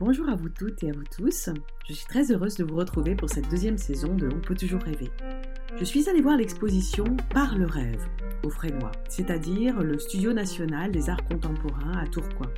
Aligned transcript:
Bonjour 0.00 0.28
à 0.28 0.36
vous 0.36 0.48
toutes 0.48 0.84
et 0.84 0.90
à 0.90 0.92
vous 0.92 1.02
tous. 1.10 1.50
Je 1.88 1.92
suis 1.92 2.06
très 2.06 2.30
heureuse 2.30 2.54
de 2.54 2.62
vous 2.62 2.76
retrouver 2.76 3.16
pour 3.16 3.28
cette 3.28 3.50
deuxième 3.50 3.78
saison 3.78 4.14
de 4.14 4.28
On 4.32 4.40
peut 4.40 4.54
toujours 4.54 4.80
rêver. 4.80 5.10
Je 5.76 5.84
suis 5.84 6.08
allée 6.08 6.20
voir 6.20 6.36
l'exposition 6.36 7.02
Par 7.34 7.58
le 7.58 7.66
rêve 7.66 8.06
au 8.44 8.48
Frénois, 8.48 8.92
c'est-à-dire 9.08 9.82
le 9.82 9.98
Studio 9.98 10.32
national 10.32 10.92
des 10.92 11.10
arts 11.10 11.24
contemporains 11.24 11.98
à 11.98 12.06
Tourcoing. 12.06 12.52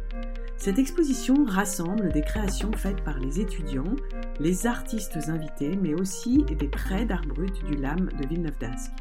Cette 0.59 0.79
exposition 0.79 1.47
rassemble 1.47 2.13
des 2.13 2.21
créations 2.21 2.73
faites 2.73 3.03
par 3.05 3.19
les 3.19 3.41
étudiants, 3.41 3.97
les 4.39 4.67
artistes 4.67 5.17
invités, 5.29 5.79
mais 5.81 5.95
aussi 5.95 6.45
des 6.45 6.69
prêts 6.69 7.07
d'art 7.07 7.25
brut 7.27 7.65
du 7.65 7.77
LAM 7.77 8.11
de 8.21 8.29
Villeneuve 8.29 8.59
d'Ascq. 8.59 8.93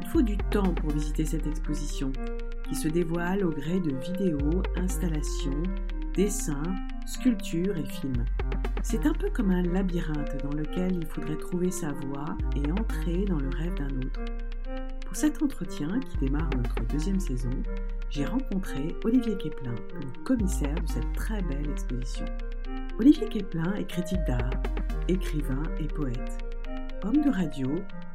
Il 0.00 0.08
faut 0.08 0.22
du 0.22 0.38
temps 0.50 0.72
pour 0.72 0.92
visiter 0.92 1.26
cette 1.26 1.46
exposition, 1.46 2.10
qui 2.66 2.74
se 2.74 2.88
dévoile 2.88 3.44
au 3.44 3.50
gré 3.50 3.80
de 3.80 3.94
vidéos, 3.96 4.62
installations, 4.76 5.62
dessins, 6.14 6.62
sculptures 7.06 7.76
et 7.76 7.84
films. 7.84 8.24
C'est 8.82 9.04
un 9.06 9.12
peu 9.12 9.30
comme 9.30 9.50
un 9.50 9.62
labyrinthe 9.62 10.42
dans 10.44 10.56
lequel 10.56 10.94
il 10.94 11.06
faudrait 11.06 11.36
trouver 11.36 11.70
sa 11.70 11.90
voie 11.92 12.36
et 12.54 12.70
entrer 12.70 13.24
dans 13.24 13.38
le 13.38 13.48
rêve 13.48 13.74
d'un 13.74 13.96
autre. 13.98 14.20
Pour 15.04 15.16
cet 15.16 15.42
entretien 15.42 16.00
qui 16.00 16.18
démarre 16.18 16.50
notre 16.56 16.86
deuxième 16.86 17.18
saison, 17.18 17.50
j'ai 18.10 18.24
rencontré 18.24 18.94
Olivier 19.04 19.36
Keplin, 19.36 19.74
le 19.94 20.22
commissaire 20.24 20.74
de 20.74 20.88
cette 20.88 21.12
très 21.14 21.42
belle 21.42 21.68
exposition. 21.68 22.26
Olivier 22.98 23.28
Keplin 23.28 23.74
est 23.74 23.86
critique 23.86 24.24
d'art, 24.26 24.50
écrivain 25.08 25.62
et 25.80 25.88
poète. 25.88 26.38
Homme 27.02 27.22
de 27.24 27.30
radio, 27.30 27.68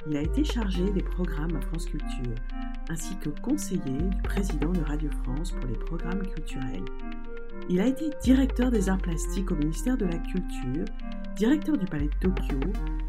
il 0.10 0.16
a 0.16 0.22
été 0.22 0.44
chargé 0.44 0.90
des 0.92 1.04
programmes 1.04 1.56
à 1.58 1.62
France 1.62 1.86
Culture, 1.86 2.36
ainsi 2.90 3.18
que 3.18 3.30
conseiller 3.42 3.82
du 3.82 4.22
président 4.24 4.72
de 4.72 4.82
Radio 4.82 5.10
France 5.24 5.52
pour 5.52 5.68
les 5.68 5.78
programmes 5.78 6.26
culturels. 6.26 6.86
Il 7.72 7.80
a 7.80 7.86
été 7.86 8.06
directeur 8.24 8.72
des 8.72 8.90
arts 8.90 8.98
plastiques 8.98 9.52
au 9.52 9.56
ministère 9.56 9.96
de 9.96 10.06
la 10.06 10.18
Culture, 10.18 10.86
directeur 11.36 11.78
du 11.78 11.86
Palais 11.86 12.08
de 12.08 12.20
Tokyo, 12.20 12.60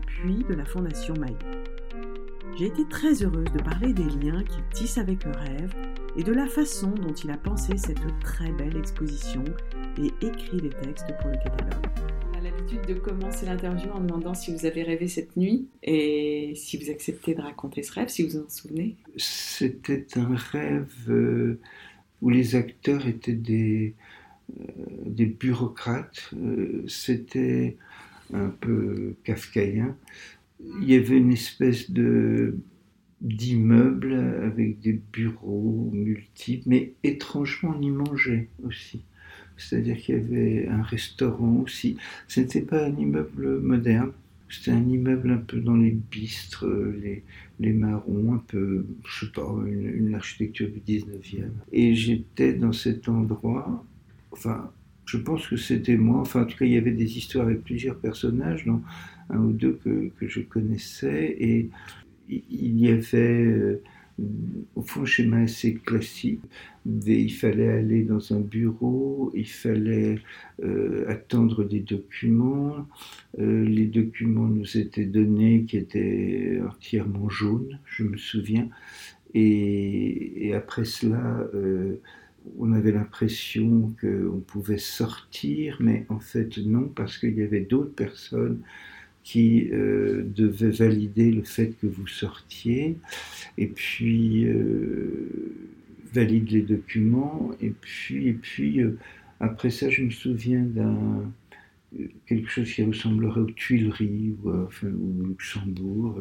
puis 0.05 0.45
de 0.47 0.53
la 0.53 0.67
Fondation 0.67 1.15
Maï. 1.15 1.35
J'ai 2.59 2.67
été 2.67 2.87
très 2.91 3.23
heureuse 3.23 3.51
de 3.55 3.63
parler 3.63 3.95
des 3.95 4.05
liens 4.05 4.45
qu'il 4.45 4.63
tisse 4.75 4.99
avec 4.99 5.25
le 5.25 5.31
rêve 5.31 5.75
et 6.15 6.23
de 6.23 6.33
la 6.33 6.47
façon 6.47 6.91
dont 6.91 7.15
il 7.15 7.31
a 7.31 7.39
pensé 7.39 7.79
cette 7.79 8.03
très 8.21 8.53
belle 8.53 8.77
exposition 8.77 9.43
et 9.97 10.27
écrit 10.27 10.61
les 10.61 10.69
textes 10.69 11.07
pour 11.23 11.31
le 11.31 11.39
catalogue. 11.39 11.87
On 12.31 12.37
a 12.37 12.43
l'habitude 12.43 12.85
de 12.87 12.95
commencer 13.01 13.47
l'interview 13.47 13.91
en 13.93 14.01
demandant 14.01 14.35
si 14.35 14.55
vous 14.55 14.67
avez 14.67 14.83
rêvé 14.83 15.09
cette 15.09 15.39
nuit 15.39 15.69
et 15.83 16.53
si 16.55 16.77
vous 16.77 16.91
acceptez 16.91 17.35
de 17.35 17.41
raconter 17.41 17.83
ce 17.83 17.95
rêve, 17.95 18.09
si 18.09 18.25
vous 18.25 18.37
en 18.37 18.49
souvenez. 18.51 18.97
C'était 19.17 20.07
un 20.17 20.35
rêve 20.35 20.93
euh, 21.09 21.59
où 22.21 22.29
les 22.29 22.57
acteurs 22.57 23.07
étaient 23.07 23.33
des, 23.33 23.95
euh, 23.97 24.10
des 25.07 25.27
bureaucrates. 25.27 26.31
Euh, 26.35 26.85
c'était 26.89 27.77
un 28.33 28.49
peu 28.49 29.15
kafkaïen. 29.25 29.97
Il 30.83 30.91
y 30.91 30.95
avait 30.95 31.17
une 31.17 31.33
espèce 31.33 31.91
de 31.91 32.57
d'immeuble 33.21 34.15
avec 34.15 34.81
des 34.81 34.99
bureaux 35.13 35.91
multiples, 35.93 36.69
mais 36.69 36.93
étrangement 37.03 37.75
on 37.77 37.83
y 37.83 37.91
mangeait 37.91 38.49
aussi. 38.65 39.03
C'est-à-dire 39.59 39.99
qu'il 39.99 40.15
y 40.15 40.19
avait 40.19 40.69
un 40.69 40.83
restaurant 40.83 41.63
aussi. 41.65 41.99
Ce 42.29 42.41
n'était 42.41 42.63
pas 42.63 42.87
un 42.87 42.97
immeuble 42.97 43.61
moderne, 43.61 44.13
c'était 44.49 44.73
un 44.73 44.89
immeuble 44.89 45.31
un 45.31 45.39
peu 45.39 45.61
dans 45.61 45.77
les 45.77 45.93
bistres, 45.93 46.67
les, 46.67 47.23
les 47.61 47.73
marrons, 47.73 48.35
un 48.35 48.43
peu, 48.49 48.85
je 49.07 49.27
sais 49.27 49.33
une, 49.37 50.07
une 50.09 50.15
architecture 50.15 50.69
du 50.69 50.81
19e. 50.81 51.51
Et 51.73 51.95
j'étais 51.95 52.55
dans 52.55 52.73
cet 52.73 53.09
endroit 53.09 53.85
enfin, 54.31 54.73
je 55.07 55.17
pense 55.17 55.49
que 55.49 55.57
c'était 55.57 55.97
moi. 55.97 56.21
Enfin, 56.21 56.43
en 56.43 56.47
tout 56.47 56.57
cas, 56.57 56.65
il 56.65 56.73
y 56.73 56.77
avait 56.77 56.93
des 56.93 57.19
histoires 57.19 57.47
avec 57.47 57.63
plusieurs 57.65 57.97
personnages, 57.97 58.65
dont 58.65 58.81
un 59.31 59.39
ou 59.39 59.53
deux 59.53 59.79
que, 59.85 60.11
que 60.19 60.29
je 60.29 60.41
connaissais. 60.41 61.37
Et 61.39 61.71
il 62.29 62.79
y 62.79 62.89
avait, 62.89 63.45
euh, 63.45 63.83
au 64.77 64.83
fond, 64.83 65.03
un 65.03 65.05
schéma 65.05 65.39
assez 65.39 65.75
classique. 65.75 66.41
il 66.87 67.33
fallait 67.33 67.69
aller 67.69 68.05
dans 68.05 68.33
un 68.33 68.41
bureau, 68.41 69.33
il 69.35 69.49
fallait 69.49 70.19
euh, 70.63 71.05
attendre 71.09 71.65
des 71.65 71.81
documents. 71.81 72.87
Euh, 73.41 73.65
les 73.65 73.87
documents 73.87 74.47
nous 74.47 74.77
étaient 74.77 75.07
donnés 75.07 75.65
qui 75.65 75.77
étaient 75.77 76.61
entièrement 76.69 77.29
jaunes, 77.29 77.81
je 77.87 78.05
me 78.05 78.17
souviens. 78.17 78.69
Et, 79.35 80.49
et 80.49 80.55
après 80.55 80.85
cela, 80.85 81.49
on 82.59 82.73
avait 82.73 82.93
l'impression 82.93 83.95
qu'on 84.01 84.41
pouvait 84.41 84.79
sortir, 84.79 85.77
mais 85.81 86.07
en 86.09 86.21
fait 86.21 86.59
non, 86.59 86.89
parce 86.89 87.19
qu'il 87.19 87.37
y 87.37 87.43
avait 87.43 87.61
d'autres 87.61 87.95
personnes 87.95 88.61
qui 89.23 89.69
euh, 89.73 90.25
devaient 90.25 90.71
valider 90.71 91.31
le 91.31 91.43
fait 91.43 91.75
que 91.81 91.87
vous 91.87 92.07
sortiez, 92.07 92.97
et 93.59 93.67
puis 93.67 94.47
euh, 94.47 95.29
valide 96.15 96.51
les 96.51 96.63
documents, 96.63 97.51
et 97.61 97.71
puis, 97.71 98.81
euh, 98.81 98.99
après 99.41 99.71
ça, 99.71 99.91
je 99.91 100.03
me 100.03 100.11
souviens 100.11 100.63
d'un 100.63 101.33
quelque 102.27 102.49
chose 102.49 102.73
qui 102.73 102.85
ressemblerait 102.85 103.41
aux 103.41 103.51
Tuileries 103.51 104.37
ou, 104.45 104.51
au 104.51 105.27
Luxembourg. 105.27 106.21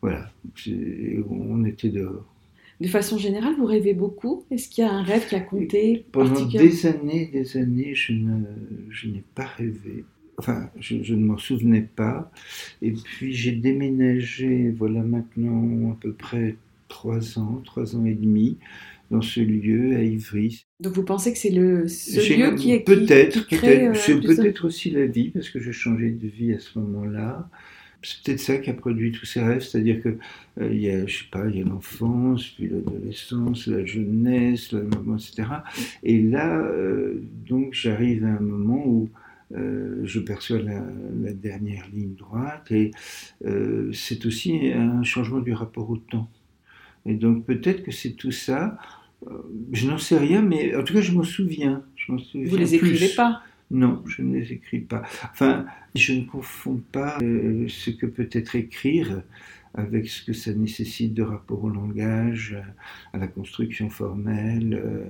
voilà, 0.00 0.30
on 1.28 1.62
était 1.66 1.90
dehors. 1.90 2.33
De 2.80 2.88
façon 2.88 3.18
générale, 3.18 3.54
vous 3.56 3.66
rêvez 3.66 3.94
beaucoup 3.94 4.44
Est-ce 4.50 4.68
qu'il 4.68 4.84
y 4.84 4.86
a 4.86 4.92
un 4.92 5.02
rêve 5.02 5.28
qui 5.28 5.36
a 5.36 5.40
compté 5.40 6.04
Pendant 6.12 6.44
des 6.44 6.86
années, 6.86 7.30
des 7.32 7.56
années, 7.56 7.94
je, 7.94 8.12
n'ai 8.12 9.24
pas 9.34 9.46
rêvé. 9.46 10.04
Enfin, 10.38 10.68
je, 10.80 11.14
ne 11.14 11.24
m'en 11.24 11.38
souvenais 11.38 11.88
pas. 11.94 12.32
Et 12.82 12.92
puis 12.92 13.32
j'ai 13.32 13.52
déménagé, 13.52 14.70
voilà 14.76 15.02
maintenant 15.02 15.92
à 15.92 15.96
peu 16.00 16.12
près 16.12 16.56
trois 16.88 17.38
ans, 17.38 17.62
trois 17.64 17.94
ans 17.96 18.04
et 18.04 18.14
demi, 18.14 18.58
dans 19.10 19.22
ce 19.22 19.40
lieu 19.40 19.94
à 19.94 20.02
Ivry. 20.02 20.66
Donc 20.80 20.94
vous 20.94 21.04
pensez 21.04 21.32
que 21.32 21.38
c'est 21.38 21.50
le 21.50 21.86
ce 21.86 22.36
lieu 22.36 22.56
qui 22.56 22.72
est 22.72 22.80
peut-être, 22.80 23.46
peut-être, 23.46 23.64
euh, 23.64 23.94
c'est 23.94 24.20
peut-être 24.20 24.66
aussi 24.66 24.90
la 24.90 25.06
vie 25.06 25.30
parce 25.30 25.48
que 25.48 25.60
j'ai 25.60 25.72
changé 25.72 26.10
de 26.10 26.26
vie 26.26 26.52
à 26.52 26.58
ce 26.58 26.78
moment-là 26.80 27.48
c'est 28.04 28.22
peut-être 28.22 28.40
ça 28.40 28.58
qui 28.58 28.70
a 28.70 28.74
produit 28.74 29.12
tous 29.12 29.24
ces 29.24 29.40
rêves, 29.40 29.62
c'est-à-dire 29.62 30.02
que 30.02 30.18
euh, 30.60 30.72
il 30.72 30.80
y 30.80 30.90
a, 30.90 31.06
je 31.06 31.18
sais 31.18 31.24
pas, 31.30 31.46
il 31.48 31.58
y 31.58 31.62
a 31.62 31.64
l'enfance, 31.64 32.48
puis 32.50 32.68
l'adolescence, 32.68 33.66
la 33.66 33.84
jeunesse, 33.84 34.72
le 34.72 34.84
moment, 34.84 35.16
etc. 35.16 35.48
Et 36.02 36.22
là, 36.22 36.58
euh, 36.58 37.22
donc, 37.48 37.72
j'arrive 37.72 38.24
à 38.24 38.28
un 38.28 38.40
moment 38.40 38.82
où 38.86 39.08
euh, 39.56 40.00
je 40.04 40.20
perçois 40.20 40.58
la, 40.58 40.82
la, 41.22 41.32
dernière 41.32 41.86
ligne 41.92 42.14
droite, 42.14 42.70
et 42.70 42.90
c'est 43.92 44.26
aussi 44.26 44.72
un 44.72 45.02
changement 45.02 45.40
du 45.40 45.52
rapport 45.52 45.88
au 45.88 45.96
temps. 45.96 46.28
Et 47.06 47.14
donc, 47.14 47.44
peut-être 47.44 47.82
que 47.82 47.90
c'est 47.90 48.12
tout 48.12 48.32
ça. 48.32 48.78
je 49.72 49.86
n'en 49.86 49.98
sais 49.98 50.18
rien, 50.18 50.42
mais 50.42 50.74
en 50.74 50.82
tout 50.82 50.94
cas, 50.94 51.00
je 51.00 51.12
m'en 51.12 51.22
souviens. 51.22 51.82
Je 51.96 52.16
souviens. 52.16 52.48
Vous 52.48 52.56
les 52.56 52.74
écrivez 52.74 53.08
pas 53.14 53.42
non, 53.74 54.02
je 54.06 54.22
ne 54.22 54.38
les 54.38 54.52
écris 54.52 54.78
pas. 54.78 55.02
Enfin, 55.32 55.66
je 55.94 56.12
ne 56.14 56.24
confonds 56.24 56.80
pas 56.92 57.18
euh, 57.22 57.66
ce 57.68 57.90
que 57.90 58.06
peut 58.06 58.28
être 58.32 58.54
écrire 58.54 59.22
avec 59.74 60.08
ce 60.08 60.24
que 60.24 60.32
ça 60.32 60.52
nécessite 60.52 61.12
de 61.14 61.22
rapport 61.22 61.64
au 61.64 61.68
langage, 61.68 62.56
à 63.12 63.18
la 63.18 63.26
construction 63.26 63.90
formelle, 63.90 64.80
euh, 64.80 65.04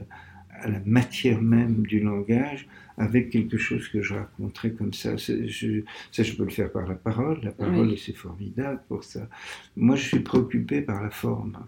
à 0.51 0.69
la 0.69 0.81
matière 0.87 1.43
même 1.43 1.83
du 1.87 2.01
langage, 2.01 2.67
avec 2.97 3.29
quelque 3.29 3.59
chose 3.59 3.89
que 3.89 4.01
je 4.01 4.15
raconterais 4.15 4.71
comme 4.71 4.95
ça. 4.95 5.17
Je, 5.17 5.83
ça, 6.11 6.23
je 6.23 6.33
peux 6.35 6.45
le 6.45 6.51
faire 6.51 6.73
par 6.73 6.87
la 6.87 6.95
parole. 6.95 7.41
La 7.43 7.53
parole, 7.53 7.99
c'est 7.99 8.17
formidable 8.17 8.81
pour 8.89 9.05
ça. 9.05 9.29
Moi, 9.77 9.97
je 9.97 10.05
suis 10.05 10.21
préoccupé 10.21 10.81
par 10.81 11.03
la 11.03 11.11
forme. 11.11 11.59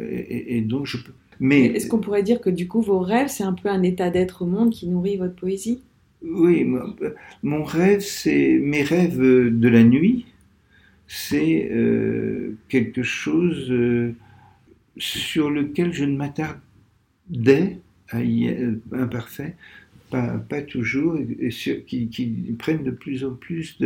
Et, 0.00 0.56
et 0.56 0.60
donc, 0.62 0.86
je 0.86 0.96
peux. 0.96 1.12
Mais 1.38 1.66
est-ce 1.66 1.86
qu'on 1.86 2.00
pourrait 2.00 2.22
dire 2.22 2.40
que 2.40 2.50
du 2.50 2.66
coup, 2.66 2.82
vos 2.82 3.00
rêves, 3.00 3.28
c'est 3.28 3.44
un 3.44 3.54
peu 3.54 3.68
un 3.68 3.82
état 3.82 4.10
d'être 4.10 4.42
au 4.42 4.46
monde 4.46 4.70
qui 4.70 4.88
nourrit 4.88 5.16
votre 5.16 5.36
poésie? 5.36 5.82
Oui, 6.22 6.66
mon 7.42 7.64
rêve, 7.64 8.00
c'est 8.00 8.58
mes 8.58 8.82
rêves 8.82 9.18
de 9.18 9.68
la 9.68 9.82
nuit, 9.82 10.26
c'est 11.12 11.68
euh, 11.72 12.56
quelque 12.68 13.02
chose 13.02 13.68
euh, 13.70 14.14
sur 14.96 15.50
lequel 15.50 15.92
je 15.92 16.04
ne 16.04 16.16
m'attardais, 16.16 17.78
euh, 18.14 18.74
imparfait, 18.92 19.56
pas, 20.10 20.62
toujours, 20.62 21.16
et, 21.16 21.48
qui, 21.48 22.08
qui, 22.08 22.54
prennent 22.58 22.84
de 22.84 22.92
plus 22.92 23.24
en 23.24 23.34
plus 23.34 23.76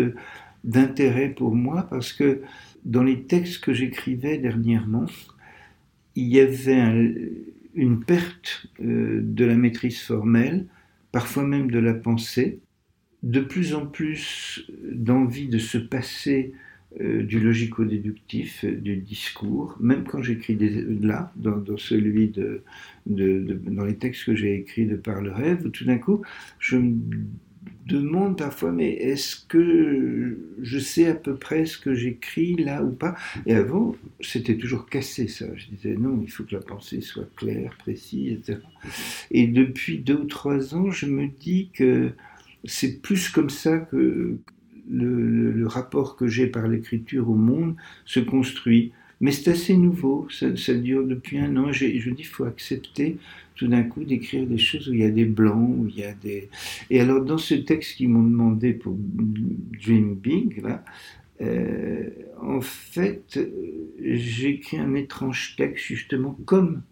d'intérêt 0.64 1.30
pour 1.30 1.54
moi, 1.54 1.86
parce 1.88 2.12
que 2.12 2.42
dans 2.84 3.02
les 3.02 3.22
textes 3.22 3.64
que 3.64 3.72
j'écrivais 3.72 4.36
dernièrement, 4.36 5.06
il 6.16 6.28
y 6.28 6.40
avait 6.40 7.14
une 7.74 8.04
perte 8.04 8.66
de 8.80 9.44
la 9.44 9.56
maîtrise 9.56 10.00
formelle, 10.00 10.66
parfois 11.14 11.44
même 11.44 11.70
de 11.70 11.78
la 11.78 11.94
pensée, 11.94 12.58
de 13.22 13.40
plus 13.40 13.72
en 13.72 13.86
plus 13.86 14.68
d'envie 14.82 15.46
de 15.46 15.58
se 15.58 15.78
passer 15.78 16.54
euh, 17.00 17.22
du 17.22 17.38
logico-déductif, 17.38 18.64
euh, 18.64 18.74
du 18.74 18.96
discours, 18.96 19.76
même 19.78 20.02
quand 20.02 20.22
j'écris 20.22 20.58
là, 21.00 21.32
dans, 21.36 21.76
celui 21.76 22.30
de, 22.30 22.64
dans 23.06 23.84
les 23.84 23.94
textes 23.94 24.24
que 24.24 24.34
j'ai 24.34 24.56
écrits 24.56 24.86
de 24.86 24.96
par 24.96 25.22
le 25.22 25.30
rêve, 25.30 25.70
tout 25.70 25.84
d'un 25.84 25.98
coup, 25.98 26.22
je 26.58 26.78
me 26.78 26.96
demande 27.86 28.38
parfois, 28.38 28.72
mais 28.72 28.92
est-ce 28.92 29.36
que 29.36 30.38
je 30.60 30.78
sais 30.78 31.06
à 31.06 31.14
peu 31.14 31.36
près 31.36 31.66
ce 31.66 31.78
que 31.78 31.94
j'écris 31.94 32.56
là 32.56 32.82
ou 32.82 32.90
pas? 32.90 33.14
Et 33.46 33.54
avant, 33.54 33.94
c'était 34.20 34.56
toujours 34.56 34.86
cassé 34.86 35.28
ça. 35.28 35.46
Je 35.54 35.66
disais 35.68 35.94
non, 35.94 36.20
il 36.22 36.30
faut 36.30 36.44
que 36.44 36.54
la 36.54 36.62
pensée 36.62 37.00
soit 37.00 37.28
claire, 37.36 37.74
précise, 37.78 38.32
etc. 38.32 38.58
Et 39.30 39.46
depuis 39.46 39.98
deux 39.98 40.16
ou 40.16 40.24
trois 40.24 40.74
ans, 40.74 40.90
je 40.90 41.06
me 41.06 41.28
dis 41.28 41.70
que 41.74 42.12
c'est 42.64 43.02
plus 43.02 43.28
comme 43.28 43.50
ça 43.50 43.78
que 43.78 44.38
le, 44.90 45.66
rapport 45.66 46.16
que 46.16 46.26
j'ai 46.26 46.46
par 46.46 46.68
l'écriture 46.68 47.28
au 47.30 47.34
monde 47.34 47.76
se 48.04 48.20
construit. 48.20 48.92
Mais 49.24 49.32
c'est 49.32 49.52
assez 49.52 49.74
nouveau, 49.74 50.28
ça, 50.28 50.74
dure 50.74 51.02
depuis 51.06 51.38
un 51.38 51.56
an. 51.56 51.72
Je 51.72 51.86
dis, 51.86 52.14
il 52.18 52.26
faut 52.26 52.44
accepter 52.44 53.16
tout 53.54 53.66
d'un 53.66 53.82
coup 53.82 54.04
d'écrire 54.04 54.46
des 54.46 54.58
choses 54.58 54.86
où 54.86 54.92
il 54.92 55.00
y 55.00 55.04
a 55.04 55.10
des 55.10 55.24
blancs, 55.24 55.76
où 55.78 55.88
il 55.88 55.98
y 55.98 56.04
a 56.04 56.12
des... 56.12 56.50
Et 56.90 57.00
alors 57.00 57.24
dans 57.24 57.38
ce 57.38 57.54
texte 57.54 57.96
qu'ils 57.96 58.10
m'ont 58.10 58.22
demandé 58.22 58.74
pour 58.74 58.94
Dream 58.94 60.14
Big, 60.14 60.62
là, 60.62 60.84
euh, 61.40 62.10
en 62.38 62.60
fait, 62.60 63.40
j'ai 63.98 64.50
écrit 64.50 64.76
un 64.76 64.94
étrange 64.94 65.54
texte 65.56 65.86
justement 65.86 66.38
comme 66.44 66.82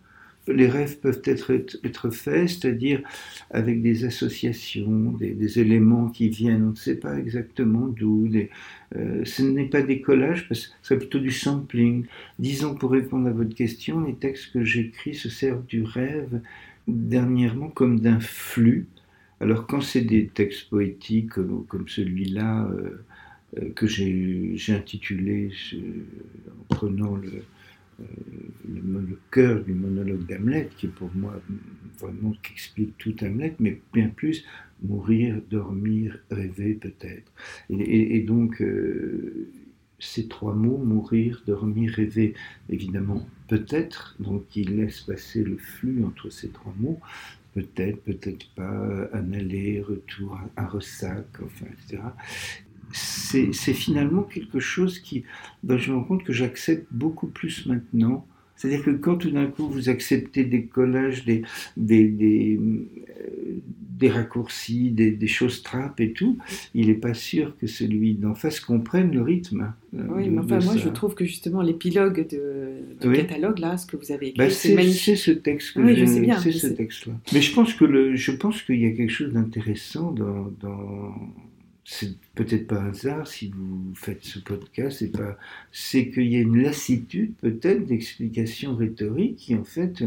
les 0.48 0.66
rêves 0.66 0.98
peuvent 1.00 1.22
être, 1.24 1.52
être 1.84 2.10
faits, 2.10 2.48
c'est-à-dire 2.48 3.02
avec 3.50 3.82
des 3.82 4.04
associations, 4.04 5.12
des, 5.12 5.60
éléments 5.60 6.08
qui 6.08 6.30
viennent, 6.30 6.64
on 6.64 6.70
ne 6.70 6.76
sait 6.76 6.96
pas 6.96 7.18
exactement 7.18 7.88
d'où. 7.88 8.28
Euh, 8.96 9.24
ce 9.24 9.42
n'est 9.42 9.68
pas 9.68 9.82
des 9.82 10.00
collages, 10.00 10.48
parce 10.48 10.74
c'est 10.82 10.98
plutôt 10.98 11.18
du 11.18 11.30
sampling. 11.30 12.06
Disons, 12.38 12.74
pour 12.74 12.90
répondre 12.90 13.28
à 13.28 13.32
votre 13.32 13.54
question, 13.54 14.00
les 14.04 14.14
textes 14.14 14.52
que 14.52 14.64
j'écris 14.64 15.14
se 15.14 15.28
servent 15.28 15.64
du 15.66 15.82
rêve 15.82 16.40
dernièrement 16.86 17.68
comme 17.68 18.00
d'un 18.00 18.20
flux. 18.20 18.86
Alors 19.40 19.66
quand 19.66 19.80
c'est 19.80 20.02
des 20.02 20.26
textes 20.26 20.68
poétiques 20.68 21.30
comme, 21.30 21.88
celui-là, 21.88 22.66
euh, 22.66 23.04
euh, 23.58 23.70
que 23.74 23.86
j'ai 23.86 24.56
intitulé 24.68 25.50
en 26.48 26.74
prenant 26.74 27.16
le, 27.16 27.42
le, 28.68 29.18
cœur 29.30 29.62
du 29.64 29.72
monologue 29.72 30.26
d'Hamlet, 30.26 30.68
qui 30.76 30.86
pour 30.86 31.10
moi 31.14 31.40
vraiment 32.00 32.34
explique 32.52 32.96
tout 32.98 33.14
Hamlet, 33.22 33.54
mais 33.58 33.80
bien 33.92 34.08
plus 34.08 34.44
mourir, 34.82 35.40
dormir, 35.50 36.18
rêver 36.30 36.74
peut-être. 36.74 37.30
Et, 37.70 38.20
donc 38.20 38.60
euh, 38.60 39.48
ces 39.98 40.26
trois 40.28 40.54
mots, 40.54 40.78
mourir, 40.78 41.42
dormir, 41.46 41.92
rêver, 41.92 42.34
évidemment 42.68 43.26
peut-être, 43.48 44.16
donc 44.18 44.44
il 44.56 44.76
laisse 44.76 45.00
passer 45.00 45.44
le 45.44 45.56
flux 45.56 46.04
entre 46.04 46.30
ces 46.30 46.48
trois 46.48 46.74
mots, 46.78 46.98
peut-être, 47.54 48.02
peut-être 48.02 48.48
pas, 48.54 49.08
un 49.12 49.32
aller-retour, 49.32 50.40
un 50.56 50.66
ressac, 50.66 51.26
enfin, 51.42 51.66
etc 51.66 52.02
c'est 52.92 53.74
finalement 53.74 54.22
quelque 54.22 54.60
chose 54.60 54.98
qui, 54.98 55.24
ben, 55.62 55.78
je 55.78 55.92
me 55.92 55.96
rends 55.96 56.04
compte 56.04 56.24
que 56.24 56.32
j'accepte 56.32 56.86
beaucoup 56.90 57.26
plus 57.26 57.66
maintenant. 57.66 58.26
C'est-à-dire 58.62 58.84
que 58.84 58.90
quand 58.90 59.16
tout 59.16 59.32
d'un 59.32 59.46
coup 59.46 59.68
vous 59.68 59.88
acceptez 59.88 60.44
des 60.44 60.66
collages, 60.66 61.24
des, 61.24 61.42
des, 61.76 62.06
des, 62.06 62.60
euh, 64.00 64.08
raccourcis, 64.08 64.90
des, 64.90 65.26
choses 65.26 65.64
trappes 65.64 65.98
et 65.98 66.12
tout, 66.12 66.38
il 66.72 66.86
n'est 66.86 66.94
pas 66.94 67.12
sûr 67.12 67.56
que 67.58 67.66
celui 67.66 68.14
d'en 68.14 68.36
face 68.36 68.60
comprenne 68.60 69.10
le 69.10 69.22
rythme. 69.22 69.72
Euh, 69.94 70.06
oui, 70.10 70.28
mais 70.28 70.38
enfin, 70.38 70.60
moi 70.60 70.76
je 70.76 70.88
trouve 70.90 71.16
que 71.16 71.24
justement 71.24 71.60
l'épilogue 71.60 72.28
de, 72.28 73.12
catalogue, 73.12 73.58
là, 73.58 73.76
ce 73.76 73.86
que 73.86 73.96
vous 73.96 74.12
avez 74.12 74.28
écrit, 74.28 74.38
bah, 74.38 74.50
c'est 74.50 74.76
magnifique. 74.76 75.00
C'est 75.02 75.16
ce 75.16 75.32
texte 75.32 75.72
que 75.72 75.80
oui, 75.80 75.96
je 75.96 76.04
sais 76.04 76.20
bien. 76.20 76.38
C'est 76.38 76.52
ce 76.52 76.68
texte-là. 76.68 77.14
Mais 77.32 77.40
je 77.40 78.30
pense 78.32 78.62
qu'il 78.62 78.80
y 78.80 78.86
a 78.86 78.92
quelque 78.92 79.10
chose 79.10 79.32
d'intéressant 79.32 80.12
dans, 80.12 80.52
dans 80.60 81.16
c'est 81.84 82.14
peut-être 82.34 82.68
pas 82.68 82.80
un 82.80 82.90
hasard 82.90 83.26
si 83.26 83.52
vous 83.54 83.92
faites 83.94 84.24
ce 84.24 84.38
podcast, 84.38 85.04
c'est 85.72 86.10
qu'il 86.10 86.32
y 86.32 86.36
a 86.36 86.40
une 86.40 86.62
lassitude 86.62 87.34
peut-être 87.40 87.86
d'explications 87.86 88.76
rhétoriques 88.76 89.36
qui 89.36 89.54
en 89.56 89.64
fait 89.64 90.04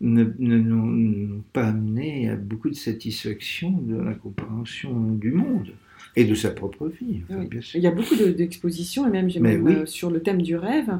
ne, 0.00 0.24
n'ont 0.38 1.42
pas 1.52 1.66
amené 1.66 2.30
à 2.30 2.36
beaucoup 2.36 2.70
de 2.70 2.76
satisfaction 2.76 3.72
de 3.72 3.96
la 3.96 4.14
compréhension 4.14 5.12
du 5.12 5.32
monde 5.32 5.72
et 6.14 6.24
de 6.24 6.34
sa 6.34 6.50
propre 6.50 6.88
vie. 6.88 7.22
Il 7.74 7.80
y 7.82 7.86
a 7.86 7.90
beaucoup 7.90 8.14
d'expositions, 8.14 9.06
et 9.06 9.10
même, 9.10 9.28
même 9.38 9.66
euh, 9.66 9.86
sur 9.86 10.10
le 10.10 10.22
thème 10.22 10.40
du 10.40 10.56
rêve. 10.56 10.98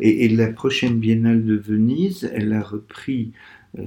Et, 0.00 0.24
et, 0.24 0.28
la 0.28 0.48
prochaine 0.48 0.98
biennale 0.98 1.44
de 1.44 1.56
Venise, 1.56 2.30
elle 2.32 2.54
a 2.54 2.62
repris 2.62 3.32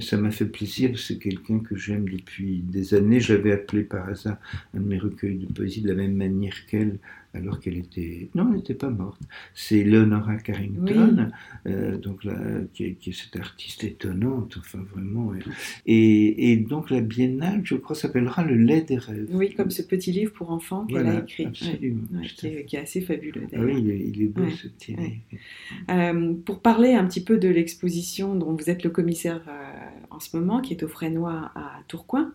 ça 0.00 0.16
m'a 0.16 0.30
fait 0.30 0.46
plaisir, 0.46 0.98
c'est 0.98 1.18
quelqu'un 1.18 1.58
que 1.58 1.76
j'aime 1.76 2.08
depuis 2.08 2.60
des 2.60 2.94
années. 2.94 3.20
J'avais 3.20 3.52
appelé 3.52 3.82
par 3.82 4.08
hasard 4.08 4.36
un 4.74 4.80
de 4.80 4.84
mes 4.84 4.98
recueils 4.98 5.38
de 5.38 5.52
poésie 5.52 5.82
de 5.82 5.88
la 5.88 5.94
même 5.94 6.14
manière 6.14 6.66
qu'elle, 6.66 6.98
alors 7.34 7.60
qu'elle 7.60 7.76
était... 7.76 8.28
Non, 8.34 8.48
elle 8.50 8.56
n'était 8.56 8.74
pas 8.74 8.90
morte. 8.90 9.20
C'est 9.54 9.84
Leonora 9.84 10.36
Carrington, 10.36 11.30
euh, 11.66 11.96
donc 11.96 12.26
qui, 12.72 12.84
est, 12.84 13.12
cette 13.12 13.36
artiste 13.36 13.84
étonnante, 13.84 14.56
enfin 14.58 14.80
vraiment. 14.92 15.32
Et, 15.86 16.56
donc 16.56 16.90
la 16.90 17.00
biennale, 17.00 17.60
je 17.64 17.76
crois, 17.76 17.94
s'appellera 17.94 18.44
Le 18.44 18.56
lait 18.56 18.82
des 18.82 18.98
rêves. 18.98 19.28
Oui, 19.32 19.54
comme 19.54 19.70
ce 19.70 19.82
petit 19.82 20.12
livre 20.12 20.32
pour 20.32 20.50
enfants 20.50 20.86
qu'elle 20.86 21.06
a 21.06 21.20
écrit. 21.20 21.46
Absolument. 21.46 22.02
qui, 22.36 22.46
est, 22.46 22.78
assez 22.80 23.00
fabuleux 23.00 23.46
ah 23.52 23.58
oui, 23.60 23.80
il 24.14 24.22
est, 24.22 24.26
beau 24.26 24.48
ce 24.50 24.68
petit 24.68 24.94
livre. 24.94 25.16
Euh, 25.90 26.34
pour 26.44 26.60
parler 26.60 26.94
un 26.94 27.06
petit 27.06 27.22
peu 27.22 27.38
de 27.38 27.48
l'exposition 27.48 28.34
dont 28.34 28.54
vous 28.54 28.70
êtes 28.70 28.82
le 28.82 28.90
commissaire 28.90 29.42
en 30.10 30.18
ce 30.18 30.36
moment, 30.36 30.60
qui 30.60 30.74
est 30.74 30.82
au 30.82 30.88
Frénois 30.88 31.52
à 31.54 31.80
Tourcoing, 31.88 32.32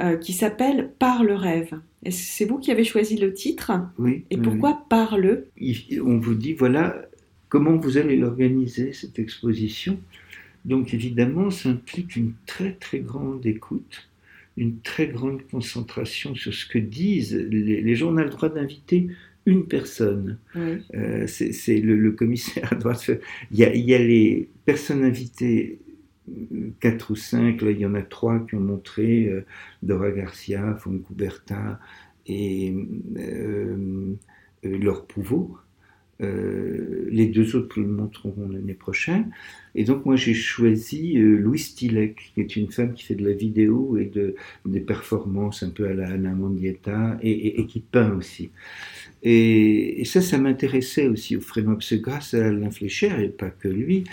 euh, 0.00 0.16
qui 0.16 0.32
s'appelle 0.32 0.90
Par 0.98 1.22
le 1.22 1.34
rêve. 1.34 1.78
C'est 2.10 2.46
vous 2.46 2.58
qui 2.58 2.70
avez 2.70 2.84
choisi 2.84 3.16
le 3.16 3.34
titre? 3.34 3.72
Oui. 3.98 4.24
Et 4.30 4.36
pourquoi 4.36 4.84
Par 4.88 5.18
le? 5.18 5.48
On 6.02 6.18
vous 6.18 6.34
dit, 6.34 6.54
voilà, 6.54 7.02
comment 7.48 7.76
vous 7.76 7.98
allez 7.98 8.16
l'organiser, 8.16 8.94
cette 8.94 9.18
exposition. 9.18 9.98
Donc 10.64 10.94
évidemment, 10.94 11.50
ça 11.50 11.68
implique 11.68 12.16
une 12.16 12.32
très 12.46 12.72
très 12.72 13.00
grande 13.00 13.44
écoute, 13.44 14.08
une 14.56 14.78
très 14.78 15.08
grande 15.08 15.42
concentration 15.50 16.34
sur 16.34 16.54
ce 16.54 16.66
que 16.66 16.78
disent 16.78 17.34
les, 17.34 17.94
gens. 17.94 18.14
On 18.14 18.16
a 18.16 18.24
le 18.24 18.30
droit 18.30 18.48
d'inviter 18.48 19.08
une 19.44 19.66
personne. 19.66 20.38
Euh, 20.56 21.26
c'est 21.26 21.80
le, 21.80 22.12
commissaire 22.12 22.72
à 22.72 22.76
droite. 22.76 23.10
Il 23.50 23.58
y, 23.58 23.64
a, 23.64 23.74
il 23.74 23.84
y 23.84 23.94
a 23.94 23.98
les 23.98 24.48
personnes 24.64 25.04
invitées 25.04 25.78
quatre 26.80 27.10
ou 27.10 27.16
cinq, 27.16 27.62
là 27.62 27.70
il 27.70 27.78
y 27.78 27.86
en 27.86 27.94
a 27.94 28.02
trois 28.02 28.40
qui 28.40 28.54
ont 28.54 28.60
montré, 28.60 29.26
euh, 29.26 29.44
Dora 29.82 30.10
Garcia, 30.10 30.76
Foncuberta 30.76 31.80
et 32.26 32.74
euh, 33.16 34.14
euh 34.64 34.78
Laure 34.78 35.06
Pouveau. 35.06 35.58
Euh, 36.20 37.08
les 37.10 37.26
deux 37.26 37.56
autres 37.56 37.80
le 37.80 37.86
montreront 37.88 38.48
l'année 38.48 38.74
prochaine. 38.74 39.32
Et 39.74 39.82
donc 39.82 40.06
moi 40.06 40.14
j'ai 40.14 40.34
choisi 40.34 41.14
Louise 41.14 41.74
Tilek, 41.74 42.32
qui 42.34 42.40
est 42.40 42.54
une 42.54 42.70
femme 42.70 42.92
qui 42.94 43.02
fait 43.04 43.16
de 43.16 43.26
la 43.26 43.34
vidéo 43.34 43.96
et 43.96 44.04
de, 44.04 44.36
des 44.64 44.80
performances 44.80 45.64
un 45.64 45.70
peu 45.70 45.88
à 45.88 45.94
la 45.94 46.10
Anna 46.10 46.32
Mondietta 46.32 47.18
et, 47.22 47.60
et 47.60 47.66
qui 47.66 47.80
peint 47.80 48.12
aussi. 48.14 48.52
Et, 49.22 50.02
ça, 50.04 50.20
ça 50.20 50.38
m'intéressait 50.38 51.06
aussi 51.06 51.36
au 51.36 51.40
Frénois, 51.40 51.74
parce 51.74 51.90
que 51.90 51.94
grâce 51.96 52.34
à 52.34 52.46
Alain 52.46 52.70
Fléchère, 52.70 53.20
et 53.20 53.28
pas 53.28 53.50
que 53.50 53.68
lui, 53.68 54.04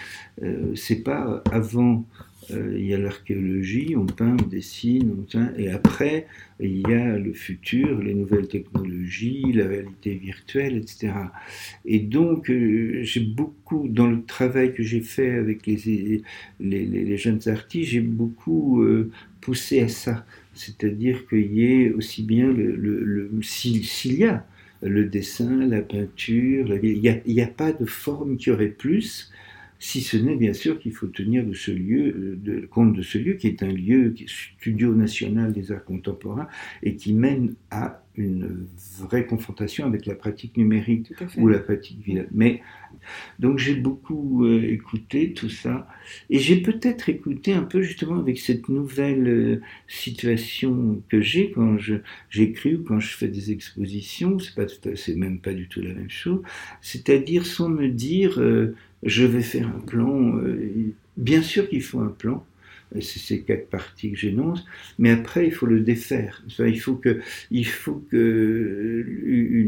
euh, 0.44 0.76
c'est 0.76 1.04
pas 1.04 1.44
avant, 1.52 2.06
euh, 2.52 2.76
il 2.78 2.86
y 2.86 2.94
a 2.94 3.00
l'archéologie, 3.00 3.96
on 3.98 4.06
peint, 4.06 4.38
on 4.40 4.48
dessine, 4.48 5.16
on 5.18 5.24
peint, 5.24 5.52
et 5.58 5.70
après, 5.70 6.28
il 6.60 6.88
y 6.88 6.94
a 6.94 7.18
le 7.18 7.34
futur, 7.34 8.00
les 8.02 8.14
nouvelles 8.14 8.48
technologies, 8.48 9.52
la 9.52 9.68
réalité 9.68 10.14
virtuelle, 10.14 10.78
etc. 10.78 11.12
Et 11.86 12.00
donc, 12.00 12.52
euh, 12.52 13.00
j'ai 13.02 13.22
beaucoup, 13.22 13.88
dans 13.88 14.08
le 14.08 14.24
travail 14.24 14.76
que 14.76 14.84
j'ai 14.84 15.02
fait 15.02 15.32
avec 15.32 15.66
les, 15.66 16.22
les, 16.60 17.18
jeunes 17.18 17.42
artistes, 17.48 17.92
j'ai 17.92 18.02
beaucoup 18.02 18.86
poussé 19.42 19.82
à 19.82 19.88
ça. 19.88 20.26
C'est-à-dire 20.54 21.28
qu'il 21.28 21.52
y 21.54 21.66
ait 21.66 21.92
aussi 21.92 22.22
bien 22.22 22.52
le, 22.52 22.76
le, 22.76 23.04
le 23.04 23.42
s'il 23.42 24.14
y 24.16 24.26
a 24.26 24.46
le 24.82 25.06
dessin, 25.06 25.66
la 25.68 25.82
peinture, 25.82 26.74
il 26.82 27.22
n'y 27.26 27.42
a, 27.42 27.48
pas 27.48 27.72
de 27.72 27.86
forme 27.86 28.38
qui 28.38 28.52
aurait 28.52 28.68
plus, 28.68 29.32
si 29.80 30.02
ce 30.02 30.18
n'est 30.18 30.36
bien 30.36 30.54
sûr 30.54 30.80
qu'il 30.80 30.94
faut 30.94 31.08
tenir 31.08 31.46
de 31.46 31.54
ce 31.54 31.72
lieu, 31.72 32.08
euh, 32.10 32.36
de, 32.36 32.66
compte 32.68 32.94
de 32.94 33.02
ce 33.02 33.18
lieu 33.18 33.34
qui 33.34 33.48
est 33.48 33.64
un 33.64 33.72
lieu 33.72 34.14
studio 34.28 34.94
national 34.94 35.54
des 35.54 35.72
arts 35.72 35.86
contemporains 35.86 36.48
et 36.84 36.96
qui 36.96 37.14
mène 37.14 37.56
à 37.72 38.04
une 38.20 38.68
vraie 39.00 39.26
confrontation 39.26 39.86
avec 39.86 40.06
la 40.06 40.16
pratique 40.16 40.58
numérique 40.58 41.14
ou 41.38 41.48
la 41.48 41.60
pratique 41.60 42.04
visuelle. 42.04 42.28
Mais 42.32 42.62
donc 43.40 43.60
j'ai 43.60 43.76
beaucoup 43.76 44.46
euh, 44.46 44.62
écouté 44.64 45.34
tout 45.34 45.50
ça 45.50 45.88
et 46.30 46.38
j'ai 46.40 46.58
peut-être 46.58 47.08
écouté 47.08 47.54
un 47.54 47.64
peu 47.64 47.82
justement 47.82 48.20
avec 48.20 48.40
cette 48.40 48.68
nouvelle 48.68 49.28
euh, 49.28 49.62
situation 49.88 51.02
que 51.08 51.22
j'ai 51.22 51.52
quand 51.52 51.78
j'écris 52.30 52.76
ou 52.76 52.84
quand 52.84 53.00
je 53.00 53.16
fais 53.16 53.30
des 53.30 53.52
expositions. 53.52 54.38
C'est 54.40 54.56
pas 54.56 54.66
c'est 54.96 55.16
même 55.16 55.40
pas 55.40 55.54
du 55.54 55.68
tout 55.70 55.82
la 55.82 55.94
même 55.94 56.10
chose. 56.10 56.42
C'est-à-dire 56.82 57.46
sans 57.46 57.70
me 57.70 57.88
dire 57.88 58.40
euh, 58.40 58.76
je 59.04 59.26
vais 59.26 59.42
faire 59.42 59.68
un 59.68 59.80
plan. 59.80 60.34
bien 61.18 61.42
sûr 61.42 61.70
qu'il 61.70 61.82
faut 61.82 62.00
un 62.00 62.14
plan 62.18 62.46
c'est 62.96 63.20
ces 63.20 63.42
quatre 63.42 63.70
parties 63.70 64.12
que 64.12 64.18
j'énonce, 64.18 64.66
mais 64.98 65.12
après 65.12 65.46
il 65.46 65.52
faut 65.52 65.66
le 65.66 65.80
défaire. 65.80 66.44
il 66.60 66.80
faut 66.80 66.96
que, 66.96 67.20
il 67.52 67.68
faut 67.68 68.04
que 68.10 69.06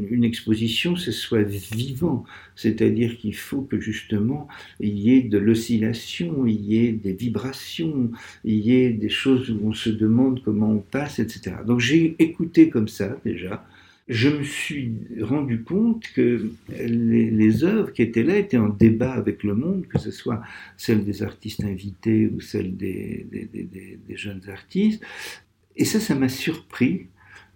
une, 0.09 0.23
exposition 0.23 0.95
ce 0.95 1.11
soit 1.11 1.43
vivant, 1.43 2.23
c'est-à-dire 2.55 3.17
qu'il 3.17 3.35
faut 3.35 3.61
que 3.61 3.79
justement 3.79 4.47
il 4.79 4.97
y 4.97 5.15
ait 5.15 5.21
de 5.21 5.37
l'oscillation, 5.37 6.45
il 6.45 6.61
y 6.65 6.85
ait 6.85 6.91
des 6.91 7.13
vibrations, 7.13 8.11
il 8.43 8.57
y 8.57 8.75
ait 8.75 8.91
des 8.91 9.09
choses 9.09 9.49
où 9.51 9.59
on 9.63 9.73
se 9.73 9.89
demande 9.89 10.41
comment 10.43 10.71
on 10.71 10.79
passe, 10.79 11.19
etc. 11.19 11.57
Donc 11.65 11.79
j'ai 11.79 12.15
écouté 12.19 12.69
comme 12.69 12.87
ça 12.87 13.17
déjà 13.25 13.63
je 14.07 14.29
me 14.29 14.43
suis 14.43 14.93
rendu 15.21 15.63
compte 15.63 16.03
que 16.13 16.51
les, 16.69 17.63
œuvres 17.63 17.93
qui 17.93 18.01
étaient 18.01 18.23
là 18.23 18.37
étaient 18.37 18.57
en 18.57 18.69
débat 18.69 19.13
avec 19.13 19.43
le 19.43 19.55
monde, 19.55 19.87
que 19.87 19.99
ce 19.99 20.11
soit 20.11 20.41
celles 20.77 21.05
des 21.05 21.23
artistes 21.23 21.63
invités 21.63 22.27
ou 22.27 22.41
celles 22.41 22.75
des, 22.75 23.27
jeunes 24.09 24.41
artistes. 24.49 25.03
Et 25.77 25.85
ça, 25.85 25.99
ça 25.99 26.15
m'a 26.15 26.29
surpris 26.29 27.07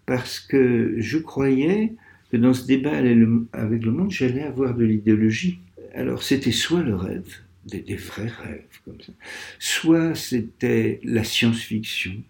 parce 0.05 0.39
que 0.39 0.95
je 0.97 1.17
croyais 1.17 1.93
que 2.31 2.37
dans 2.37 2.53
ce 2.53 2.65
débat 2.65 2.97
avec 2.97 3.83
le 3.83 3.91
monde, 3.91 4.11
j'allais 4.11 4.43
avoir 4.43 4.75
de 4.75 4.85
l'idéologie. 4.85 5.59
Alors 5.93 6.23
c'était 6.23 6.51
soit 6.51 6.83
le 6.83 6.95
rêve, 6.95 7.39
des, 7.65 7.81
des, 7.81 7.95
vrais 7.95 8.27
rêves 8.27 8.79
comme 8.83 9.01
ça, 9.01 9.13
soit 9.59 10.13
c'était 10.13 10.99
la 11.03 11.23
science-fiction, 11.23 12.21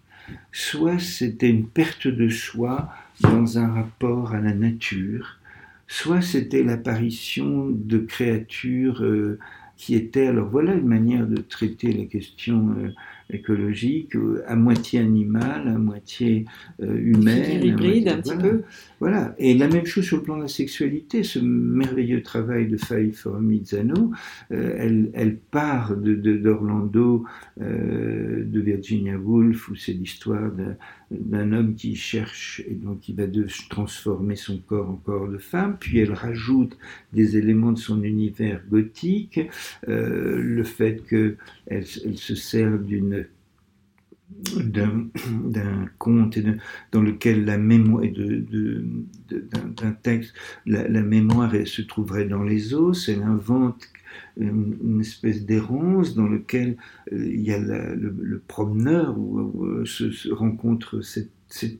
soit 0.52 0.98
c'était 0.98 1.50
une 1.50 1.68
perte 1.68 2.06
de 2.06 2.28
soi 2.28 2.88
dans 3.20 3.58
un 3.58 3.72
rapport 3.72 4.32
à 4.32 4.40
la 4.40 4.52
nature, 4.52 5.38
soit 5.86 6.20
c'était 6.20 6.62
l'apparition 6.62 7.68
de 7.70 7.98
créatures 7.98 9.02
euh, 9.02 9.38
qui 9.76 9.94
étaient, 9.94 10.26
alors 10.26 10.48
voilà 10.48 10.74
une 10.74 10.86
manière 10.86 11.26
de 11.26 11.36
traiter 11.40 11.92
les 11.92 12.06
questions 12.06 12.74
euh, 12.78 12.90
écologique, 13.30 14.14
euh, 14.14 14.44
à 14.46 14.54
moitié 14.54 15.00
animal, 15.00 15.68
à 15.68 15.78
moitié 15.78 16.44
euh, 16.80 16.96
humaine. 16.96 17.64
hybride, 17.64 18.08
un 18.08 18.20
petit 18.20 18.36
peu. 18.36 18.62
Voilà. 19.00 19.34
Et 19.38 19.54
la 19.54 19.68
même 19.68 19.86
chose 19.86 20.04
sur 20.04 20.18
le 20.18 20.22
plan 20.22 20.36
de 20.36 20.42
la 20.42 20.48
sexualité, 20.48 21.22
ce 21.22 21.38
merveilleux 21.40 22.22
travail 22.22 22.68
de 22.68 22.76
Faye 22.76 23.12
Formizano, 23.12 24.12
euh, 24.52 24.76
elle, 24.78 25.10
elle, 25.14 25.36
part 25.36 25.96
d'Orlando, 25.96 27.24
de, 27.58 28.44
de, 28.46 28.60
Virginia 28.60 29.16
Woolf, 29.16 29.68
où 29.68 29.74
c'est 29.74 29.92
l'histoire 29.92 30.50
d'un 31.10 31.52
homme 31.52 31.74
qui 31.74 31.94
cherche 31.94 32.62
et 32.68 32.74
donc 32.74 33.00
qui 33.00 33.12
va 33.12 33.26
de 33.26 33.46
transformer 33.68 34.36
son 34.36 34.58
corps 34.58 34.88
en 34.88 34.96
corps 34.96 35.28
de 35.28 35.38
femme, 35.38 35.76
puis 35.78 35.98
elle 35.98 36.12
rajoute 36.12 36.76
des 37.12 37.36
éléments 37.36 37.72
de 37.72 37.78
son 37.78 38.02
univers 38.02 38.60
gothique, 38.68 39.40
le 39.86 40.62
fait 40.64 41.02
qu'elle 41.08 41.36
elle 41.66 41.86
se 41.86 42.34
sert 42.34 42.78
d'une 42.78 43.15
d'un 44.28 45.86
conte 45.98 46.38
dans 46.92 47.02
lequel 47.02 47.44
la 47.44 47.58
mémoire 47.58 48.04
d'un 49.30 49.92
texte, 50.02 50.34
la, 50.66 51.02
mémoire 51.02 51.52
se 51.64 51.82
trouverait 51.82 52.26
dans 52.26 52.42
les 52.42 52.74
os, 52.74 53.08
elle 53.08 53.22
invente 53.22 53.86
une, 54.36 55.00
espèce 55.00 55.44
d'errance 55.46 56.14
dans 56.14 56.26
lequel 56.26 56.76
euh, 57.12 57.26
il 57.26 57.40
y 57.40 57.52
a 57.52 57.58
le, 57.58 58.42
promeneur 58.46 59.16
où, 59.18 59.64
euh, 59.64 59.84
se, 59.84 60.32
rencontre 60.32 61.00
cette, 61.00 61.30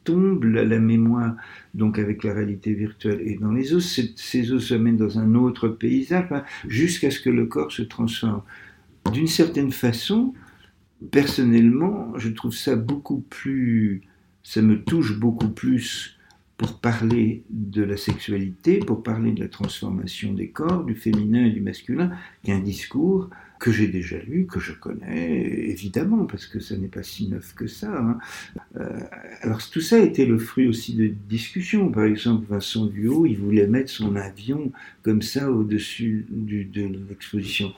tombe, 0.04 0.44
la, 0.44 0.78
mémoire 0.78 1.36
donc 1.74 1.98
avec 1.98 2.24
la 2.24 2.32
réalité 2.32 2.72
virtuelle 2.74 3.20
et 3.22 3.36
dans 3.36 3.52
les 3.52 3.74
os, 3.74 4.00
ces 4.16 4.52
os 4.52 4.64
se 4.64 4.74
mènent 4.74 4.96
dans 4.96 5.18
un 5.18 5.34
autre 5.34 5.68
paysage 5.68 6.28
jusqu'à 6.68 7.10
ce 7.10 7.20
que 7.20 7.30
le 7.30 7.46
corps 7.46 7.72
se 7.72 7.82
transforme. 7.82 8.42
D'une 9.12 9.26
certaine 9.26 9.72
façon, 9.72 10.34
personnellement, 11.10 12.12
je 12.16 12.28
trouve 12.28 12.54
ça 12.54 12.76
beaucoup 12.76 13.20
plus, 13.20 14.02
ça 14.42 14.62
me 14.62 14.82
touche 14.82 15.18
beaucoup 15.18 15.48
plus 15.48 16.16
pour 16.56 16.80
parler 16.80 17.42
de 17.50 17.82
la 17.82 17.98
sexualité, 17.98 18.78
pour 18.78 19.02
parler 19.02 19.32
de 19.32 19.40
la 19.40 19.48
transformation 19.48 20.32
des 20.32 20.48
corps, 20.48 20.84
du 20.84 20.94
féminin 20.94 21.44
et 21.44 21.50
du 21.50 21.60
masculin, 21.60 22.12
qu'un 22.44 22.60
discours 22.60 23.28
que 23.58 23.72
j'ai 23.72 23.88
déjà 23.88 24.18
lu, 24.18 24.46
que 24.46 24.60
je 24.60 24.72
connais, 24.72 25.68
évidemment, 25.70 26.24
parce 26.24 26.46
que 26.46 26.60
ça 26.60 26.76
n'est 26.76 26.88
pas 26.88 27.02
si 27.02 27.28
neuf 27.28 27.54
que 27.54 27.66
ça. 27.66 27.94
Hein. 27.94 28.18
Euh, 28.76 29.00
alors 29.42 29.58
tout 29.70 29.80
ça 29.80 29.98
été 29.98 30.24
le 30.24 30.38
fruit 30.38 30.66
aussi 30.66 30.94
de 30.94 31.08
discussions. 31.28 31.90
Par 31.90 32.04
exemple, 32.04 32.46
Vincent 32.48 32.86
Duhaut, 32.86 33.26
il 33.26 33.36
voulait 33.36 33.66
mettre 33.66 33.90
son 33.90 34.16
avion 34.16 34.72
comme 35.02 35.22
ça 35.22 35.50
au-dessus 35.50 36.26
de 36.30 36.82
l'exposition. 37.08 37.72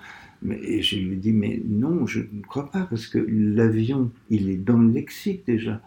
Et 0.46 0.82
je 0.82 0.96
lui 0.96 1.16
dis, 1.16 1.32
mais 1.32 1.60
non, 1.66 2.06
je 2.06 2.20
ne 2.20 2.42
crois 2.42 2.70
pas, 2.70 2.86
parce 2.88 3.06
que 3.06 3.18
l'avion, 3.18 4.10
il 4.30 4.48
est 4.50 4.56
dans 4.56 4.78
le 4.78 4.92
lexique 4.92 5.42
déjà. 5.46 5.80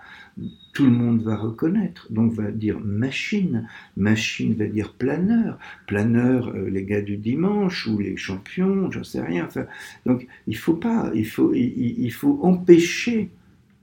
Tout 0.74 0.86
le 0.86 0.92
monde 0.92 1.22
va 1.22 1.38
reconnaître. 1.38 2.12
Donc, 2.12 2.34
va 2.34 2.52
dire 2.52 2.80
machine. 2.80 3.68
Machine 3.96 4.54
va 4.56 4.66
dire 4.66 4.94
planeur. 4.94 5.58
Planeur, 5.88 6.50
euh, 6.50 6.70
les 6.70 6.84
gars 6.84 7.02
du 7.02 7.18
dimanche 7.18 7.88
ou 7.88 8.00
les 8.00 8.18
champions, 8.18 8.92
j'en 8.92 9.04
sais 9.04 9.22
rien. 9.22 9.46
Enfin, 9.46 9.66
donc, 10.06 10.28
il 10.48 10.58
faut 10.58 10.76
pas, 10.76 11.12
il 11.14 11.28
faut, 11.28 11.54
il 11.54 12.12
faut 12.12 12.40
empêcher 12.44 13.30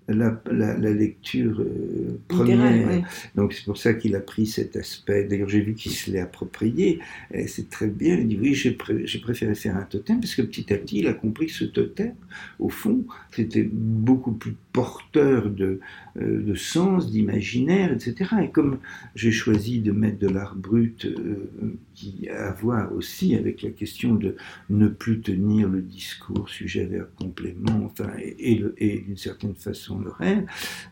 la, 0.09 0.41
la, 0.51 0.91
lecture 0.91 1.61
euh, 1.61 2.19
première. 2.29 3.05
Donc 3.35 3.53
c'est 3.53 3.65
pour 3.65 3.77
ça 3.77 3.95
qu'il 3.95 4.17
a 4.17 4.21
pris 4.21 4.47
cet 4.47 4.77
aspect. 4.77 5.25
D'ailleurs, 5.25 5.49
j'ai 5.49 5.61
vu 5.61 5.75
qu'il 5.75 5.93
se 5.93 6.11
l'est 6.11 6.21
approprié. 6.21 7.01
C'est 7.47 7.69
très 7.69 7.89
bien. 7.89 8.17
Il 8.17 8.29
dit 8.29 8.39
oui, 8.41 8.55
j'ai 8.55 8.73
préféré 8.73 9.55
faire 9.55 9.77
un 9.77 9.83
totem 9.83 10.21
parce 10.21 10.35
que 10.35 10.43
petit 10.43 10.73
à 10.73 10.79
petit, 10.79 11.01
il 11.01 11.09
a 11.09 11.15
compris 11.15 11.47
que 11.47 11.53
ce 11.53 11.65
totem, 11.65 12.15
au 12.59 12.69
fond, 12.69 13.05
c'était 13.33 13.69
beaucoup 13.71 14.33
plus 14.33 14.55
porteur 14.79 15.51
de, 15.51 15.81
euh, 16.21 16.41
de 16.41 16.55
sens, 16.55 17.11
d'imaginaire, 17.11 17.93
etc. 17.93 18.15
Et 18.45 18.51
comme 18.51 18.79
j'ai 19.17 19.33
choisi 19.33 19.81
de 19.81 19.91
mettre 19.91 20.21
de 20.21 20.29
l'art 20.29 20.55
brut 20.55 21.05
euh, 21.05 21.51
qui 21.95 22.29
a 22.29 22.51
à 22.51 22.53
voir 22.53 22.95
aussi 22.95 23.35
avec 23.35 23.63
la 23.63 23.71
question 23.71 24.15
de 24.15 24.37
ne 24.71 24.87
plus 24.87 25.21
tenir 25.21 25.69
le 25.69 25.83
discours 25.83 26.49
sujet 26.49 26.85
vers 26.85 27.13
complément, 27.17 27.87
enfin, 27.87 28.11
et, 28.21 28.63
et 28.79 29.01
d'une 29.01 29.17
certaine 29.17 29.57
façon 29.57 29.99
le 29.99 30.11
rêve, 30.11 30.47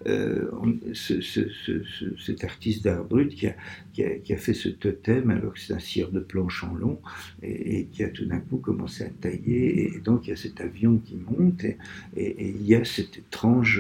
euh, 0.08 0.50
cet 0.92 2.42
artiste 2.42 2.82
d'art 2.82 3.04
brut 3.04 3.32
qui 3.36 3.46
a, 3.46 4.36
fait 4.36 4.54
ce 4.54 4.68
totem 4.68 5.30
alors 5.30 5.54
que 5.54 5.60
c'est 5.60 5.74
un 5.74 5.78
cire 5.78 6.10
de 6.10 6.18
planche 6.18 6.64
en 6.64 6.74
long 6.74 6.98
et, 7.40 7.86
qui 7.92 8.02
a 8.02 8.08
tout 8.08 8.26
d'un 8.26 8.40
coup 8.40 8.56
commencé 8.56 9.04
à 9.04 9.08
tailler 9.08 9.94
et 9.94 10.00
donc 10.00 10.26
il 10.26 10.30
y 10.30 10.32
a 10.32 10.36
cet 10.36 10.60
avion 10.60 10.98
qui 10.98 11.16
monte 11.16 11.64
et, 11.64 11.76
et 12.16 12.50
il 12.50 12.66
y 12.66 12.74
a 12.74 12.84
cette 12.84 13.18
étrange 13.18 13.75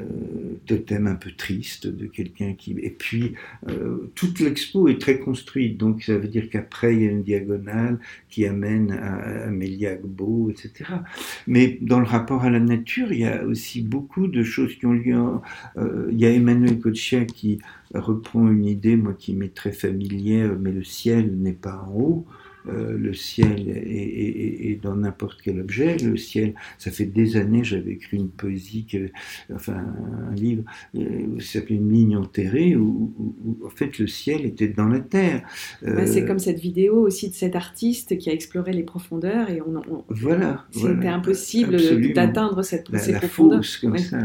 euh, 0.00 0.04
totem 0.64 1.06
un 1.06 1.16
peu 1.16 1.30
triste 1.32 1.86
de 1.86 2.06
quelqu'un 2.06 2.54
qui... 2.54 2.72
Et 2.80 2.90
puis, 2.90 3.34
euh, 3.68 4.10
toute 4.14 4.40
l'expo 4.40 4.88
est 4.88 4.98
très 4.98 5.18
construite, 5.18 5.76
donc 5.76 6.04
ça 6.04 6.16
veut 6.16 6.28
dire 6.28 6.48
qu'après, 6.48 6.94
il 6.94 7.02
y 7.02 7.06
a 7.06 7.10
une 7.10 7.22
diagonale 7.22 7.98
qui 8.30 8.46
amène 8.46 8.92
à 8.92 9.44
Amélia 9.48 9.92
Agbo, 9.92 10.50
etc. 10.50 10.90
Mais 11.46 11.78
dans 11.82 12.00
le 12.00 12.06
rapport 12.06 12.44
à 12.44 12.50
la 12.50 12.60
nature, 12.60 13.12
il 13.12 13.20
y 13.20 13.26
a 13.26 13.44
aussi 13.44 13.82
beaucoup 13.82 14.28
de 14.28 14.42
choses 14.42 14.74
qui 14.76 14.86
ont 14.86 14.94
lieu. 14.94 15.18
Euh, 15.76 16.08
il 16.10 16.18
y 16.18 16.24
a 16.24 16.30
Emmanuel 16.30 16.78
Kochia 16.78 17.26
qui 17.26 17.58
reprend 17.94 18.50
une 18.50 18.64
idée, 18.64 18.96
moi, 18.96 19.14
qui 19.18 19.34
m'est 19.34 19.54
très 19.54 19.72
familière, 19.72 20.56
mais 20.58 20.72
le 20.72 20.84
ciel 20.84 21.36
n'est 21.36 21.52
pas 21.52 21.84
en 21.86 21.92
haut. 21.92 22.26
Euh, 22.68 22.96
le 22.96 23.12
ciel 23.12 23.68
est, 23.68 24.80
dans 24.82 24.94
n'importe 24.96 25.40
quel 25.42 25.60
objet. 25.60 25.96
Le 25.98 26.16
ciel, 26.16 26.54
ça 26.78 26.90
fait 26.90 27.04
des 27.04 27.36
années, 27.36 27.64
j'avais 27.64 27.92
écrit 27.92 28.18
une 28.18 28.28
poésie, 28.28 28.86
enfin 29.52 29.84
un 30.30 30.34
livre, 30.34 30.62
euh, 30.96 31.38
qui 31.38 31.46
s'appelait 31.46 31.76
Une 31.76 31.92
ligne 31.92 32.16
enterrée, 32.16 32.76
où, 32.76 33.12
en 33.64 33.70
fait 33.70 33.98
le 33.98 34.06
ciel 34.06 34.44
était 34.44 34.68
dans 34.68 34.88
la 34.88 35.00
terre. 35.00 35.42
Bah, 35.82 36.06
c'est 36.06 36.22
euh, 36.22 36.26
comme 36.26 36.38
cette 36.38 36.60
vidéo 36.60 36.94
aussi 37.00 37.28
de 37.30 37.34
cet 37.34 37.56
artiste 37.56 38.16
qui 38.18 38.30
a 38.30 38.32
exploré 38.32 38.72
les 38.72 38.84
profondeurs 38.84 39.50
et 39.50 39.60
on, 39.60 40.04
voilà, 40.08 40.64
c'était 40.70 41.08
impossible 41.08 41.76
d'atteindre 42.14 42.62
cette, 42.62 42.88
la, 42.90 42.98
ces 42.98 43.12
la 43.12 43.18
profondeurs. 43.18 43.62
comme 43.80 43.98
ça. 43.98 44.18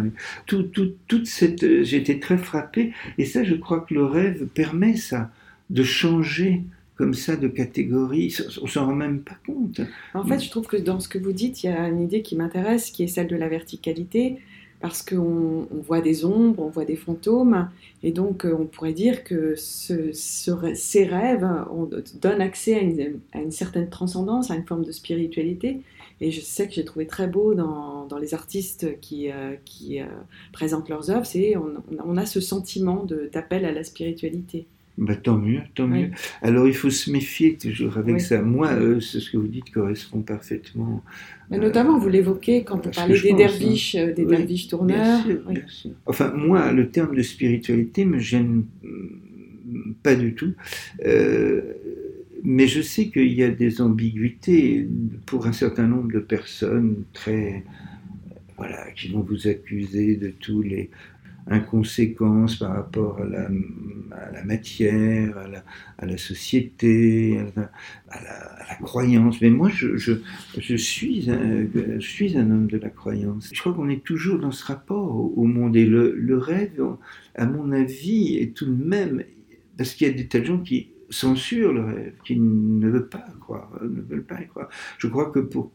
Tout, 0.46 0.64
tout, 0.64 0.94
toute 1.08 1.28
cette, 1.28 1.84
j'étais 1.84 2.20
très 2.20 2.38
frappé 2.38 2.94
et 3.18 3.26
ça, 3.26 3.44
je 3.44 3.56
crois 3.56 3.82
que 3.82 3.94
le 3.94 4.06
rêve 4.06 4.46
permet 4.48 4.96
ça, 4.96 5.32
de 5.70 5.84
changer 5.84 6.64
comme 6.98 7.14
ça 7.14 7.36
de 7.36 7.48
catégories, 7.48 8.36
on 8.62 8.68
s'en 8.68 8.88
rend 8.88 8.96
même 8.96 9.22
pas 9.22 9.38
compte. 9.46 9.82
En 10.16 10.26
fait, 10.26 10.40
je 10.40 10.50
trouve 10.50 10.66
que 10.66 10.78
dans 10.78 11.00
ce 11.00 11.08
que 11.08 11.20
vous 11.20 11.32
dites, 11.32 11.64
il 11.64 11.68
y 11.68 11.70
a 11.70 11.88
une 11.88 12.02
idée 12.02 12.24
qui 12.24 12.36
m'intéresse, 12.36 12.90
qui 12.90 13.04
est 13.04 13.08
celle 13.08 13.28
de 13.28 13.36
la 13.36 13.48
verticalité, 13.48 14.38
parce 14.80 15.02
qu'on 15.02 15.68
voit 15.72 16.02
des 16.02 16.26
ombres, 16.26 16.62
on 16.64 16.70
voit 16.70 16.86
des 16.86 16.96
fantômes, 16.96 17.70
et 18.04 18.12
donc 18.12 18.46
euh, 18.46 18.56
on 18.60 18.66
pourrait 18.66 18.94
dire 18.94 19.24
que 19.24 19.56
ce, 19.56 20.12
ces 20.12 21.04
rêves 21.04 21.48
donnent 22.22 22.42
accès 22.42 22.76
à 22.76 22.82
une, 22.82 23.20
à 23.34 23.42
une, 23.42 23.52
certaine 23.52 23.90
transcendance, 23.90 24.52
à 24.52 24.56
une 24.56 24.66
forme 24.66 24.84
de 24.84 24.92
spiritualité. 24.92 25.82
Et 26.20 26.32
je 26.32 26.42
sais 26.42 26.68
que 26.68 26.74
j'ai 26.74 26.86
trouvé 26.86 27.06
très 27.06 27.28
beau 27.28 27.54
dans, 27.54 28.06
dans 28.06 28.18
les 28.18 28.34
artistes 28.34 29.00
qui, 29.02 29.32
euh, 29.32 29.56
qui 29.66 30.02
euh, 30.02 30.06
présentent 30.52 30.90
leurs 30.90 31.10
œuvres, 31.12 31.26
c'est 31.26 31.56
on, 31.58 31.84
on, 32.04 32.18
a 32.18 32.26
ce 32.26 32.40
sentiment 32.40 33.06
d'appel 33.32 33.66
à 33.66 33.72
la 33.72 33.84
spiritualité. 33.84 34.66
Bah, 34.98 35.16
tant 35.16 35.38
mieux, 35.38 35.62
tant 35.76 35.88
mieux. 35.88 36.10
Alors 36.42 36.68
il 36.68 36.74
faut 36.74 36.90
se 36.90 37.12
méfier 37.12 37.56
toujours 37.56 37.98
avec 37.98 38.20
ça. 38.20 38.42
Moi, 38.42 38.72
euh, 38.72 39.00
ce 39.00 39.30
que 39.30 39.38
vous 39.38 39.48
dites 39.48 39.72
correspond 39.72 40.22
parfaitement. 40.22 41.04
Mais 41.52 41.60
notamment, 41.60 42.00
vous 42.00 42.10
l'évoquez 42.10 42.64
quand 42.64 42.84
vous 42.84 42.92
parlez 42.92 43.20
des 43.20 43.32
hein. 43.32 43.36
derviches, 43.36 43.96
euh, 43.96 44.12
des 44.12 44.26
derviches 44.26 44.68
tourneurs. 44.68 45.22
Enfin, 46.08 46.34
moi, 46.36 46.72
le 46.72 46.90
terme 46.90 47.16
de 47.16 47.22
spiritualité 47.22 48.06
me 48.06 48.18
gêne 48.18 48.64
pas 50.02 50.16
du 50.16 50.34
tout. 50.34 50.54
Euh, 51.06 51.62
mais 52.44 52.68
je 52.68 52.82
sais 52.82 53.10
qu'il 53.10 53.34
y 53.34 53.44
a 53.44 53.50
des 53.50 53.82
ambiguïtés 53.82 54.88
pour 55.28 55.46
un 55.46 55.54
certain 55.54 55.86
nombre 55.86 56.12
de 56.12 56.20
personnes 56.20 57.04
très 57.14 57.64
voilà, 58.58 58.90
qui 58.96 59.10
vont 59.10 59.22
vous 59.22 59.48
accuser 59.48 60.16
de 60.16 60.30
tous 60.30 60.64
les, 60.64 60.90
inconséquences 61.50 62.58
par 62.58 62.74
rapport 62.74 63.20
à 63.20 63.26
la, 63.26 64.44
matière, 64.44 65.38
à 65.98 66.06
la, 66.06 66.18
société, 66.18 67.40
à 68.10 68.22
la, 68.22 68.76
croyance. 68.82 69.42
Mais 69.42 69.50
moi, 69.50 69.70
je, 69.70 69.98
je, 69.98 70.76
suis 70.76 71.30
un, 71.30 71.66
je 71.74 72.08
suis 72.08 72.38
un 72.38 72.52
homme 72.52 72.68
de 72.68 72.78
la 72.78 72.90
croyance. 72.90 73.50
Je 73.54 73.60
crois 73.60 73.74
qu'on 73.74 73.90
est 73.90 74.04
toujours 74.04 74.40
dans 74.40 74.52
ce 74.52 74.66
rapport 74.66 75.38
au, 75.38 75.44
monde. 75.46 75.76
Et 75.76 75.86
le, 75.86 76.38
rêve, 76.38 76.84
à 77.36 77.46
mon 77.46 77.72
avis, 77.72 78.38
est 78.38 78.56
tout 78.56 78.66
de 78.66 78.84
même... 78.84 79.24
Parce 79.78 79.94
qu'il 79.94 80.08
y 80.08 80.10
a 80.10 80.14
des 80.14 80.28
tas 80.28 80.40
de 80.40 80.46
gens 80.46 80.60
qui 80.60 80.90
censurent 81.10 81.72
le 81.72 81.84
rêve, 81.84 82.14
qui 82.26 82.38
ne 82.38 82.90
veulent 82.90 83.10
pas 83.10 83.26
croire, 83.40 83.72
ne 83.82 84.02
veulent 84.02 84.26
pas 84.26 84.42
y 84.42 84.48
croire. 84.48 84.70
Je 84.98 85.08
crois 85.08 85.30
que 85.30 85.40
pour 85.40 85.72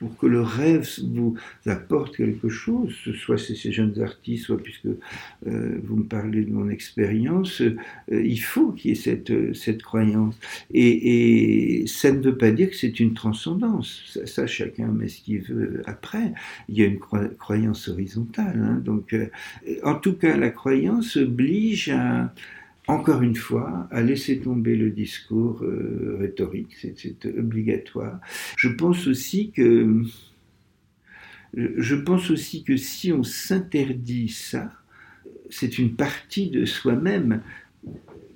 pour 0.00 0.16
que 0.16 0.26
le 0.26 0.40
rêve 0.40 0.88
vous 1.12 1.36
apporte 1.66 2.16
quelque 2.16 2.48
chose, 2.48 2.94
soit 3.22 3.36
c'est 3.36 3.54
ces 3.54 3.70
jeunes 3.70 4.00
artistes, 4.00 4.46
soit 4.46 4.56
puisque 4.56 4.86
euh, 4.86 5.78
vous 5.84 5.96
me 5.96 6.04
parlez 6.04 6.42
de 6.42 6.50
mon 6.50 6.70
expérience, 6.70 7.60
euh, 7.60 7.76
il 8.10 8.40
faut 8.40 8.72
qu'il 8.72 8.92
y 8.92 8.94
ait 8.94 9.52
cette, 9.52 9.82
croyance. 9.82 10.34
Et, 10.72 11.84
ça 11.86 12.10
ne 12.12 12.20
veut 12.20 12.36
pas 12.36 12.50
dire 12.50 12.70
que 12.70 12.76
c'est 12.76 12.98
une 12.98 13.12
transcendance. 13.12 14.18
Ça, 14.24 14.46
chacun 14.46 14.86
met 14.86 15.08
ce 15.08 15.20
qu'il 15.20 15.42
veut 15.42 15.82
après. 15.84 16.32
Il 16.70 16.78
y 16.78 16.82
a 16.82 16.86
une 16.86 16.98
croyance 16.98 17.88
horizontale. 17.88 18.58
Hein. 18.62 18.80
Donc, 18.82 19.12
euh, 19.12 19.26
en 19.84 19.96
tout 19.96 20.14
cas, 20.14 20.34
la 20.38 20.48
croyance 20.48 21.18
oblige 21.18 21.90
à 21.90 22.32
encore 22.90 23.22
une 23.22 23.36
fois, 23.36 23.88
à 23.90 24.02
laisser 24.02 24.40
tomber 24.40 24.76
le 24.76 24.90
discours 24.90 25.62
euh, 25.62 26.16
rhétorique, 26.20 26.76
c'est 26.76 27.24
obligatoire. 27.26 28.20
Je 28.56 28.68
pense 28.68 29.06
aussi 29.06 29.50
que 29.52 30.02
je 31.54 31.96
pense 31.96 32.30
aussi 32.30 32.62
que 32.62 32.76
si 32.76 33.12
on 33.12 33.22
s'interdit 33.22 34.28
ça, 34.28 34.72
c'est 35.48 35.78
une 35.78 35.94
partie 35.94 36.50
de 36.50 36.64
soi-même 36.64 37.42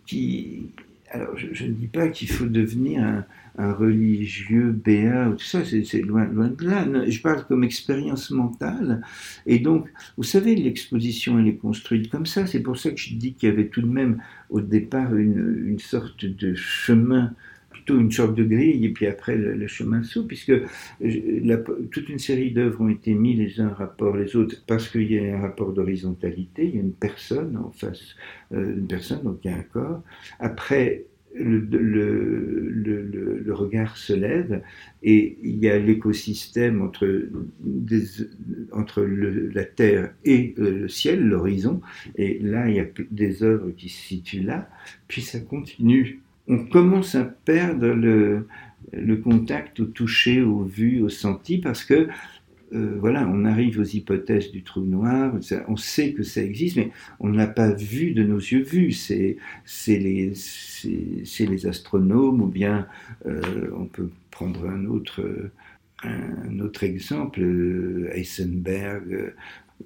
qui. 0.06 0.66
Alors, 1.14 1.36
je, 1.36 1.64
ne 1.64 1.70
dis 1.70 1.86
pas 1.86 2.08
qu'il 2.08 2.28
faut 2.28 2.46
devenir 2.46 3.24
un, 3.56 3.72
religieux 3.72 4.72
béat 4.72 5.28
ou 5.28 5.34
tout 5.34 5.44
ça, 5.44 5.60
c'est 5.64 6.00
loin, 6.00 6.24
loin 6.24 6.48
de 6.48 6.66
là. 6.66 6.84
Je 7.08 7.20
parle 7.20 7.46
comme 7.46 7.62
expérience 7.62 8.32
mentale. 8.32 9.00
Et 9.46 9.60
donc, 9.60 9.86
vous 10.16 10.24
savez, 10.24 10.56
l'exposition, 10.56 11.38
elle 11.38 11.46
est 11.46 11.56
construite 11.56 12.10
comme 12.10 12.26
ça. 12.26 12.48
C'est 12.48 12.58
pour 12.58 12.76
ça 12.76 12.90
que 12.90 12.96
je 12.96 13.14
dis 13.14 13.34
qu'il 13.34 13.48
y 13.48 13.52
avait 13.52 13.68
tout 13.68 13.82
de 13.82 13.86
même 13.86 14.20
au 14.50 14.60
départ 14.60 15.14
une 15.14 15.78
sorte 15.78 16.24
de 16.24 16.56
chemin 16.56 17.32
plutôt 17.84 18.00
une 18.00 18.10
sorte 18.10 18.34
de 18.34 18.44
grille, 18.44 18.84
et 18.84 18.88
puis 18.90 19.06
après 19.06 19.36
le, 19.36 19.66
chemin 19.66 20.02
sous, 20.02 20.26
puisque 20.26 20.52
toute 21.90 22.08
une 22.08 22.18
série 22.18 22.50
d'œuvres 22.50 22.80
ont 22.80 22.88
été 22.88 23.14
mises 23.14 23.38
les 23.38 23.60
uns 23.60 23.68
en 23.68 23.74
rapport 23.74 24.16
les 24.16 24.36
autres, 24.36 24.56
parce 24.66 24.88
qu'il 24.88 25.12
y 25.12 25.18
a 25.18 25.36
un 25.36 25.40
rapport 25.40 25.72
d'horizontalité, 25.72 26.64
il 26.66 26.74
y 26.74 26.78
a 26.78 26.82
une 26.82 26.92
personne 26.92 27.56
en 27.56 27.70
face, 27.70 28.16
euh, 28.52 28.76
une 28.76 28.86
personne, 28.86 29.22
donc 29.22 29.40
il 29.44 29.50
y 29.50 29.54
a 29.54 29.58
un 29.58 29.62
corps. 29.62 30.02
Après, 30.40 31.04
le, 31.34 31.82
regard 33.52 33.96
se 33.96 34.12
lève 34.12 34.62
et 35.02 35.36
il 35.42 35.58
y 35.58 35.68
a 35.68 35.78
l'écosystème 35.78 36.82
entre, 36.82 37.28
entre 38.72 39.02
la 39.02 39.64
terre 39.64 40.14
et 40.24 40.54
le 40.56 40.88
ciel, 40.88 41.26
l'horizon, 41.26 41.80
et 42.16 42.38
là 42.38 42.68
il 42.68 42.76
y 42.76 42.80
a 42.80 42.86
des 43.10 43.42
œuvres 43.42 43.70
qui 43.70 43.88
se 43.88 44.00
situent 44.00 44.42
là, 44.42 44.68
puis 45.08 45.22
ça 45.22 45.40
continue. 45.40 46.20
On 46.48 46.66
commence 46.66 47.14
à 47.14 47.24
perdre 47.24 47.88
le, 47.88 48.46
contact 49.16 49.80
au 49.80 49.86
toucher, 49.86 50.42
au 50.42 50.62
vu, 50.62 51.02
au 51.02 51.08
senti, 51.08 51.58
parce 51.58 51.84
que 51.84 52.08
euh, 52.74 52.96
voilà, 52.98 53.26
on 53.28 53.44
arrive 53.44 53.78
aux 53.78 53.84
hypothèses 53.84 54.50
du 54.50 54.62
trou 54.62 54.80
noir, 54.80 55.32
on 55.68 55.76
sait 55.76 56.12
que 56.12 56.22
ça 56.22 56.42
existe, 56.42 56.76
mais 56.76 56.90
on 57.20 57.28
n'a 57.28 57.46
pas 57.46 57.70
vu 57.70 58.12
de 58.12 58.24
nos 58.24 58.38
yeux 58.38 58.62
vus. 58.62 58.92
C'est 58.92 59.36
les, 59.86 60.32
les, 60.84 61.66
astronomes, 61.66 62.40
ou 62.40 62.46
bien 62.46 62.88
euh, 63.26 63.70
on 63.76 63.86
peut 63.86 64.10
prendre 64.30 64.68
un 64.68 64.86
autre, 64.86 65.50
un 66.02 66.58
autre 66.58 66.84
exemple, 66.84 67.40
euh, 67.42 68.10
Heisenberg, 68.12 69.34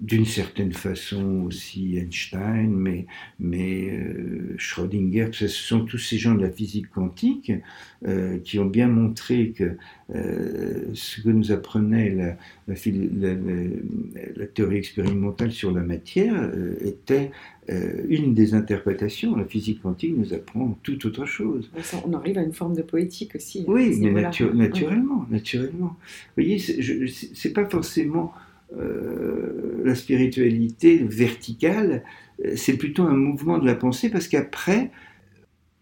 d'une 0.01 0.27
certaine 0.27 0.73
façon 0.73 1.43
aussi 1.47 1.97
Einstein, 1.97 2.71
mais, 2.71 3.07
mais 3.41 3.91
euh, 3.91 4.55
Schrödinger, 4.57 5.31
ce 5.33 5.49
sont 5.49 5.85
tous 5.85 5.99
ces 5.99 6.19
gens 6.19 6.35
de 6.35 6.43
la 6.43 6.51
physique 6.51 6.91
quantique 6.91 7.53
euh, 8.07 8.39
qui 8.39 8.59
ont 8.59 8.67
bien 8.67 8.87
montré 8.87 9.51
que 9.51 9.77
euh, 10.15 10.85
ce 10.95 11.21
que 11.21 11.31
nous 11.31 11.53
apprenait 11.53 12.11
la, 12.11 12.37
la, 12.69 12.75
la, 14.37 14.47
théorie 14.47 14.77
expérimentale 14.77 15.51
sur 15.51 15.73
la 15.73 15.83
matière 15.83 16.51
était 16.81 17.31
une 18.09 18.33
des 18.33 18.55
interprétations. 18.55 19.37
La 19.37 19.45
physique 19.45 19.83
quantique 19.83 20.17
nous 20.17 20.33
apprend 20.33 20.79
tout 20.83 21.07
autre 21.07 21.27
chose. 21.27 21.71
on 22.07 22.15
arrive 22.15 22.39
à 22.39 22.43
une 22.43 22.55
forme 22.55 22.75
de 22.75 22.83
poétique 22.83 23.35
aussi. 23.35 23.61
Hein, 23.61 23.65
oui, 23.69 23.99
mais 24.01 24.11
naturellement, 24.53 25.27
naturellement. 25.29 25.97
Vous 26.37 26.43
voyez, 26.43 26.59
c'est 26.59 27.53
pas 27.53 27.67
forcément 27.67 28.33
euh, 28.77 29.83
la 29.85 29.95
spiritualité 29.95 30.99
verticale, 30.99 32.03
euh, 32.45 32.53
c'est 32.57 32.77
plutôt 32.77 33.05
un 33.05 33.17
mouvement 33.17 33.59
de 33.59 33.67
la 33.67 33.75
pensée 33.75 34.11
parce 34.11 34.29
qu'après, 34.29 34.91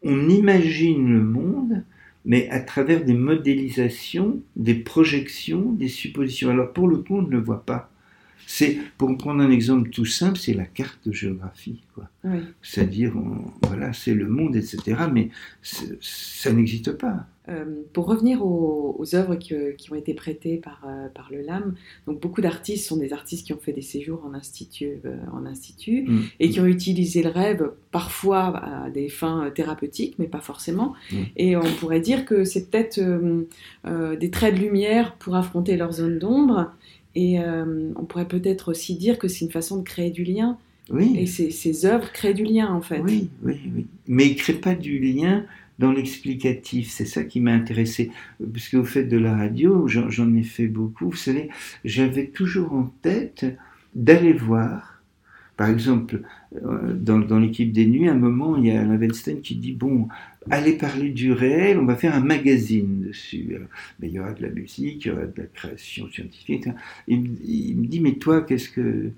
on 0.02 0.28
imagine 0.28 1.12
le 1.12 1.22
monde, 1.22 1.84
mais 2.24 2.48
à 2.50 2.60
travers 2.60 3.04
des 3.04 3.14
modélisations, 3.14 4.40
des 4.54 4.74
projections, 4.74 5.72
des 5.72 5.88
suppositions. 5.88 6.50
Alors 6.50 6.72
pour 6.72 6.88
le 6.88 6.98
coup, 6.98 7.16
on 7.16 7.22
ne 7.22 7.30
le 7.30 7.40
voit 7.40 7.64
pas. 7.64 7.90
C'est, 8.46 8.78
pour 8.96 9.16
prendre 9.18 9.42
un 9.42 9.50
exemple 9.50 9.90
tout 9.90 10.04
simple, 10.04 10.38
c'est 10.38 10.54
la 10.54 10.64
carte 10.64 10.98
de 11.06 11.12
géographie. 11.12 11.82
Quoi. 11.94 12.08
C'est-à-dire, 12.62 13.12
voilà, 13.62 13.92
c'est 13.92 14.14
le 14.14 14.28
monde, 14.28 14.56
etc. 14.56 15.06
Mais 15.12 15.30
ça 15.62 16.52
n'existe 16.52 16.92
pas. 16.92 17.26
Euh, 17.48 17.64
pour 17.92 18.06
revenir 18.06 18.44
aux, 18.44 19.14
œuvres 19.14 19.36
qui, 19.36 19.54
ont 19.54 19.94
été 19.94 20.14
prêtées 20.14 20.56
par, 20.56 20.82
euh, 20.88 21.08
par 21.14 21.28
le 21.30 21.42
LAM, 21.42 21.74
donc 22.06 22.20
beaucoup 22.20 22.40
d'artistes 22.40 22.88
sont 22.88 22.96
des 22.96 23.12
artistes 23.12 23.46
qui 23.46 23.52
ont 23.52 23.58
fait 23.58 23.72
des 23.72 23.82
séjours 23.82 24.24
en 24.26 24.34
institut, 24.34 24.98
euh, 25.04 25.16
en 25.32 25.46
institut 25.46 26.02
mm. 26.08 26.22
et 26.40 26.50
qui 26.50 26.58
ont 26.58 26.66
utilisé 26.66 27.22
le 27.22 27.28
rêve 27.28 27.70
parfois 27.92 28.56
à 28.56 28.90
des 28.90 29.08
fins 29.08 29.50
thérapeutiques, 29.54 30.16
mais 30.18 30.26
pas 30.26 30.40
forcément. 30.40 30.94
Mm. 31.12 31.16
Et 31.36 31.56
on 31.56 31.72
pourrait 31.78 32.00
dire 32.00 32.24
que 32.24 32.42
c'est 32.42 32.68
peut-être 32.68 33.00
des 34.18 34.30
traits 34.30 34.54
de 34.54 34.60
lumière 34.60 35.14
pour 35.14 35.36
affronter 35.36 35.76
leur 35.76 35.92
zone 35.92 36.18
d'ombre. 36.18 36.72
Et 37.16 37.38
on 37.40 38.04
pourrait 38.04 38.28
peut-être 38.28 38.70
aussi 38.70 38.94
dire 38.94 39.18
que 39.18 39.26
c'est 39.26 39.44
une 39.44 39.50
façon 39.50 39.78
de 39.78 39.82
créer 39.82 40.10
du 40.10 40.22
lien. 40.22 40.58
Oui. 40.90 41.16
Et 41.18 41.26
ces, 41.26 41.50
ces 41.50 41.84
œuvres 41.84 42.12
créent 42.12 42.34
du 42.34 42.44
lien, 42.44 42.72
en 42.72 42.82
fait. 42.82 43.00
Oui, 43.00 43.30
oui, 43.42 43.58
oui. 43.74 43.86
Mais 44.06 44.26
ils 44.26 44.34
ne 44.34 44.38
créent 44.38 44.60
pas 44.60 44.76
du 44.76 45.00
lien 45.00 45.44
dans 45.78 45.92
l'explicatif. 45.92 46.90
C'est 46.90 47.06
ça 47.06 47.24
qui 47.24 47.40
m'a 47.40 47.52
intéressé. 47.52 48.12
Puisque 48.52 48.74
vous 48.74 48.84
faites 48.84 49.08
de 49.08 49.16
la 49.16 49.34
radio, 49.34 49.88
j'en 49.88 50.34
ai 50.36 50.42
fait 50.42 50.68
beaucoup. 50.68 51.10
Vous 51.10 51.16
savez, 51.16 51.48
j'avais 51.84 52.26
toujours 52.26 52.72
en 52.72 52.92
tête 53.02 53.46
d'aller 53.94 54.32
voir. 54.32 54.95
Par 55.56 55.70
exemple, 55.70 56.20
euh, 56.64 56.92
dans, 56.92 57.38
l'équipe 57.38 57.72
des 57.72 57.86
nuits, 57.86 58.08
à 58.08 58.12
un 58.12 58.16
moment, 58.16 58.56
il 58.56 58.66
y 58.66 58.70
a 58.70 58.80
Alain 58.80 58.98
Weinstein 58.98 59.40
qui 59.40 59.56
dit, 59.56 59.72
bon, 59.72 60.08
allez 60.50 60.74
parler 60.74 61.10
du 61.10 61.32
réel, 61.32 61.78
on 61.78 61.86
va 61.86 61.96
faire 61.96 62.14
un 62.14 62.20
magazine 62.20 63.00
dessus. 63.06 63.58
Il 64.02 64.10
y 64.10 64.20
aura 64.20 64.34
de 64.34 64.42
la 64.42 64.50
musique, 64.50 65.06
il 65.06 65.08
y 65.08 65.10
aura 65.10 65.24
de 65.24 65.32
la 65.36 65.46
création 65.46 66.10
scientifique. 66.10 66.68
Il, 67.08 67.20
me 67.20 67.86
dit, 67.86 68.00
mais 68.00 68.14
toi, 68.14 68.42
qu'est-ce 68.42 68.68
que 68.68 69.10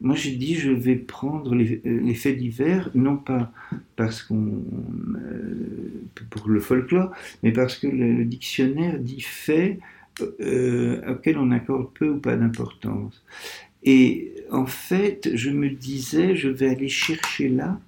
moi, 0.00 0.14
j'ai 0.14 0.36
dit, 0.36 0.54
je 0.54 0.70
vais 0.70 0.96
prendre 0.96 1.54
les, 1.54 1.82
euh, 1.84 2.14
faits 2.14 2.38
divers, 2.38 2.90
non 2.94 3.16
pas 3.16 3.52
parce 3.96 4.22
qu'on 4.22 4.62
euh, 5.16 6.04
pour 6.30 6.48
le 6.48 6.60
folklore, 6.60 7.12
mais 7.42 7.52
parce 7.52 7.76
que 7.76 7.88
le, 7.88 8.24
dictionnaire 8.24 8.98
dit 8.98 9.20
faits 9.20 9.78
auxquels 10.20 11.38
on 11.38 11.50
accorde 11.50 11.92
peu 11.94 12.10
ou 12.10 12.18
pas 12.18 12.36
d'importance. 12.36 13.22
Et 13.82 14.34
en 14.50 14.66
fait, 14.66 15.30
je 15.34 15.50
me 15.50 15.70
disais, 15.70 16.36
je 16.36 16.48
vais 16.48 16.68
aller 16.68 16.88
chercher 16.88 17.48
là 17.48 17.80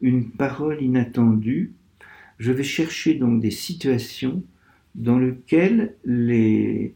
une 0.00 0.30
parole 0.30 0.82
inattendue. 0.82 1.72
Je 2.38 2.52
vais 2.52 2.64
chercher 2.64 3.14
donc 3.14 3.40
des 3.40 3.50
situations 3.50 4.42
dans 4.94 5.18
lesquelles 5.18 5.94
les, 6.04 6.94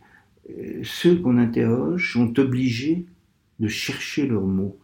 ceux 0.83 1.17
qu'on 1.17 1.39
interroge 1.39 2.13
sont 2.13 2.39
obligés 2.39 3.07
de 3.61 3.69
chercher 3.69 4.27
leurs 4.27 4.47
mots. 4.47 4.79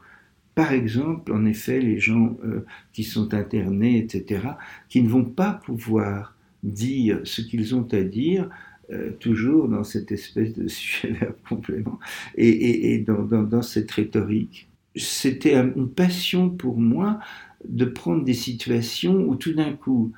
par 0.54 0.72
exemple, 0.72 1.32
en 1.32 1.46
effet, 1.46 1.80
les 1.80 1.98
gens 1.98 2.36
euh, 2.44 2.66
qui 2.92 3.04
sont 3.04 3.32
internés, 3.32 3.98
etc., 3.98 4.42
qui 4.88 5.02
ne 5.02 5.08
vont 5.08 5.24
pas 5.24 5.52
pouvoir 5.64 6.36
dire 6.62 7.20
ce 7.24 7.40
qu'ils 7.40 7.74
ont 7.74 7.88
à 7.92 8.02
dire, 8.02 8.50
euh, 8.92 9.12
toujours 9.20 9.68
dans 9.68 9.84
cette 9.84 10.10
espèce 10.10 10.52
de 10.52 10.66
sujet 10.68 11.16
complément 11.48 12.00
et, 12.36 12.98
dans, 13.06 13.62
cette 13.62 13.90
rhétorique. 13.90 14.68
C'était 14.96 15.54
une 15.54 15.88
passion 15.88 16.50
pour 16.50 16.78
moi 16.78 17.20
de 17.68 17.84
prendre 17.84 18.24
des 18.24 18.34
situations 18.34 19.14
où 19.28 19.36
tout 19.36 19.52
d'un 19.52 19.74
coup, 19.74 20.12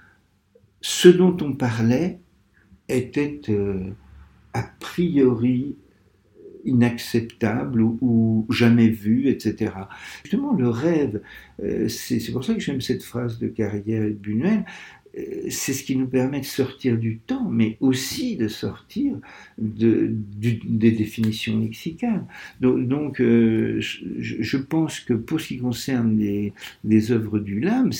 ce 0.80 1.08
dont 1.08 1.36
on 1.42 1.52
parlait 1.52 2.20
était 2.88 3.40
euh, 3.50 3.90
a 4.54 4.62
priori 4.80 5.76
inacceptable 6.64 7.82
ou, 7.82 8.46
jamais 8.48 8.88
vu, 8.88 9.28
etc. 9.28 9.72
Justement, 10.22 10.54
le 10.54 10.68
rêve, 10.68 11.20
euh, 11.62 11.88
c'est 11.88 12.32
pour 12.32 12.44
ça 12.44 12.54
que 12.54 12.60
j'aime 12.60 12.80
cette 12.80 13.02
phrase 13.02 13.38
de 13.38 13.48
carrière 13.48 14.04
de 14.04 14.10
Buñuel, 14.10 14.64
c'est 15.48 15.72
ce 15.72 15.84
qui 15.84 15.96
nous 15.96 16.06
permet 16.06 16.40
de 16.40 16.44
sortir 16.44 16.96
du 16.96 17.18
temps, 17.18 17.48
mais 17.48 17.76
aussi 17.80 18.36
de 18.36 18.48
sortir 18.48 19.14
de, 19.58 20.10
des 20.10 20.90
définitions 20.92 21.58
lexicales. 21.58 22.24
Donc, 22.60 23.20
euh, 23.20 23.78
je, 23.80 24.56
pense 24.56 25.00
que 25.00 25.14
pour 25.14 25.40
ce 25.40 25.48
qui 25.48 25.58
concerne 25.58 26.18
les, 26.84 27.12
œuvres 27.12 27.38
du 27.38 27.60
Lame, 27.60 27.90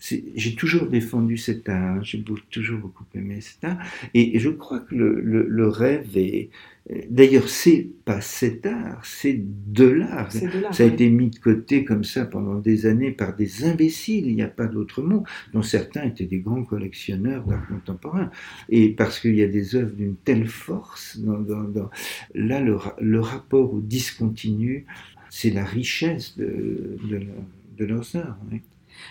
j'ai 0.00 0.54
toujours 0.54 0.86
défendu 0.86 1.36
cet 1.36 1.68
art, 1.68 2.02
j'ai 2.04 2.22
toujours 2.50 2.78
beaucoup 2.78 3.04
aimé 3.14 3.40
cet 3.40 3.64
art, 3.64 3.78
et, 4.14 4.38
je 4.38 4.50
crois 4.50 4.80
que 4.80 4.94
le 4.94 5.68
rêve 5.68 6.16
est, 6.16 6.50
D'ailleurs, 6.90 7.48
c'est 7.48 7.88
pas 8.04 8.20
cet 8.20 8.66
art, 8.66 9.04
c'est 9.04 9.40
de 9.40 9.84
l'art. 9.84 10.32
Ça 10.72 10.82
a 10.82 10.86
été 10.86 11.08
mis 11.10 11.30
de 11.30 11.38
côté 11.38 11.84
comme 11.84 12.02
ça 12.02 12.24
pendant 12.24 12.56
des 12.56 12.86
années 12.86 13.12
par 13.12 13.36
des 13.36 13.64
imbéciles, 13.64 14.26
il 14.26 14.34
n'y 14.34 14.42
a 14.42 14.48
pas 14.48 14.66
d'autre 14.66 15.00
mot, 15.00 15.22
dont 15.52 15.62
certains 15.62 16.02
étaient 16.02 16.26
des 16.26 16.40
grands 16.40 16.64
collectionneurs 16.64 17.44
d'art 17.44 17.66
contemporain. 17.68 18.30
Et 18.68 18.90
parce 18.90 19.20
qu'il 19.20 19.36
y 19.36 19.42
a 19.42 19.48
des 19.48 19.76
œuvres 19.76 19.94
d'une 19.94 20.16
telle 20.16 20.48
force, 20.48 21.20
là, 22.34 22.60
le, 22.60 23.20
rapport 23.20 23.72
au 23.72 23.80
discontinu, 23.80 24.86
c'est 25.30 25.50
la 25.50 25.64
richesse 25.64 26.36
de, 26.36 26.98
leurs 27.78 28.16
œuvres. 28.16 28.38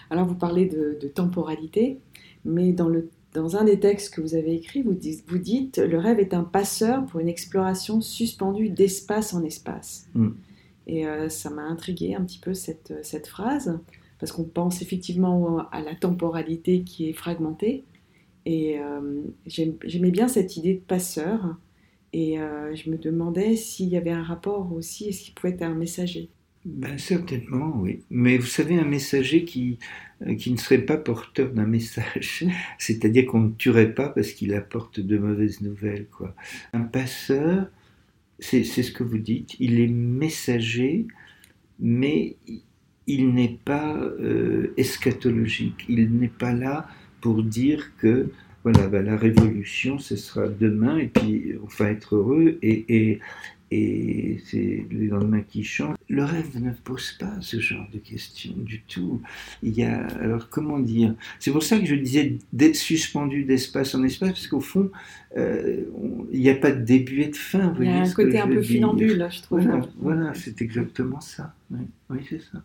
Alors, 0.09 0.27
vous 0.27 0.35
parlez 0.35 0.65
de, 0.65 0.97
de 1.01 1.07
temporalité, 1.07 1.99
mais 2.43 2.73
dans 2.73 2.89
le 2.89 3.09
dans 3.33 3.55
un 3.55 3.63
des 3.63 3.79
textes 3.79 4.13
que 4.13 4.21
vous 4.21 4.35
avez 4.35 4.55
écrit, 4.55 4.81
vous 4.81 4.93
dites, 4.93 5.23
vous 5.27 5.37
dites 5.37 5.77
Le 5.77 5.97
rêve 5.97 6.19
est 6.19 6.33
un 6.33 6.43
passeur 6.43 7.05
pour 7.05 7.19
une 7.19 7.29
exploration 7.29 8.01
suspendue 8.01 8.69
d'espace 8.69 9.33
en 9.33 9.43
espace. 9.43 10.07
Mm. 10.13 10.29
Et 10.87 11.07
euh, 11.07 11.29
ça 11.29 11.49
m'a 11.49 11.63
intrigué 11.63 12.15
un 12.15 12.23
petit 12.23 12.39
peu 12.39 12.53
cette, 12.53 12.93
cette 13.03 13.27
phrase, 13.27 13.79
parce 14.19 14.31
qu'on 14.31 14.43
pense 14.43 14.81
effectivement 14.81 15.59
à 15.71 15.81
la 15.81 15.95
temporalité 15.95 16.81
qui 16.83 17.09
est 17.09 17.13
fragmentée. 17.13 17.85
Et 18.45 18.79
euh, 18.79 19.21
j'aimais 19.45 20.11
bien 20.11 20.27
cette 20.27 20.57
idée 20.57 20.73
de 20.75 20.79
passeur. 20.79 21.55
Et 22.13 22.39
euh, 22.39 22.75
je 22.75 22.89
me 22.89 22.97
demandais 22.97 23.55
s'il 23.55 23.89
y 23.89 23.97
avait 23.97 24.11
un 24.11 24.23
rapport 24.23 24.73
aussi, 24.73 25.09
est-ce 25.09 25.23
qu'il 25.23 25.33
pouvait 25.33 25.53
être 25.53 25.61
un 25.61 25.73
messager 25.73 26.29
ben, 26.65 26.97
Certainement, 26.97 27.73
oui. 27.77 28.01
Mais 28.09 28.37
vous 28.37 28.45
savez, 28.45 28.77
un 28.77 28.85
messager 28.85 29.45
qui, 29.45 29.79
euh, 30.27 30.35
qui 30.35 30.51
ne 30.51 30.57
serait 30.57 30.81
pas 30.81 30.97
porteur 30.97 31.51
d'un 31.51 31.65
message, 31.65 32.45
c'est-à-dire 32.77 33.25
qu'on 33.25 33.41
ne 33.41 33.51
tuerait 33.51 33.93
pas 33.93 34.09
parce 34.09 34.31
qu'il 34.31 34.53
apporte 34.53 34.99
de 34.99 35.17
mauvaises 35.17 35.61
nouvelles. 35.61 36.07
Quoi. 36.11 36.35
Un 36.73 36.81
passeur, 36.81 37.67
c'est 38.39 38.63
ce 38.63 38.91
que 38.91 39.03
vous 39.03 39.19
dites, 39.19 39.55
il 39.59 39.79
est 39.79 39.87
messager, 39.87 41.07
mais 41.79 42.35
il 43.07 43.33
n'est 43.33 43.59
pas 43.65 43.95
euh, 43.95 44.73
eschatologique, 44.77 45.85
il 45.89 46.11
n'est 46.17 46.27
pas 46.27 46.53
là 46.53 46.87
pour 47.21 47.43
dire 47.43 47.95
que 47.97 48.31
voilà, 48.63 48.87
ben, 48.87 49.03
la 49.03 49.17
révolution, 49.17 49.97
ce 49.97 50.15
sera 50.15 50.47
demain, 50.47 50.97
et 50.97 51.07
puis 51.07 51.53
on 51.63 51.67
va 51.83 51.89
être 51.89 52.15
heureux, 52.15 52.59
et, 52.61 53.19
et 53.71 54.39
c'est 54.45 54.85
le 54.91 55.07
lendemain 55.07 55.41
qui 55.41 55.63
changent. 55.63 55.95
Le 56.09 56.25
rêve 56.25 56.61
ne 56.61 56.71
pose 56.71 57.13
pas 57.13 57.33
ce 57.39 57.59
genre 57.59 57.87
de 57.93 57.99
questions 57.99 58.53
du 58.57 58.81
tout. 58.81 59.21
Il 59.63 59.73
y 59.73 59.83
a, 59.83 60.05
alors 60.19 60.49
comment 60.49 60.79
dire? 60.79 61.15
C'est 61.39 61.51
pour 61.51 61.63
ça 61.63 61.79
que 61.79 61.85
je 61.85 61.95
disais 61.95 62.37
d'être 62.51 62.75
suspendu 62.75 63.45
d'espace 63.45 63.95
en 63.95 64.03
espace, 64.03 64.31
parce 64.31 64.47
qu'au 64.47 64.59
fond, 64.59 64.91
euh, 65.37 65.85
il 66.33 66.41
n'y 66.41 66.49
a 66.49 66.55
pas 66.55 66.71
de 66.71 66.83
début 66.83 67.21
et 67.21 67.27
de 67.27 67.35
fin. 67.35 67.73
il 67.79 67.85
y 67.85 67.89
a 67.89 68.01
un 68.01 68.11
côté 68.11 68.39
un 68.39 68.47
peu 68.47 68.61
funambule, 68.61 69.27
je 69.31 69.41
trouve. 69.41 69.65
Voilà, 69.99 70.33
c'est 70.33 70.61
exactement 70.61 71.21
ça. 71.21 71.53
Oui, 71.71 72.19
c'est 72.29 72.41
ça. 72.41 72.61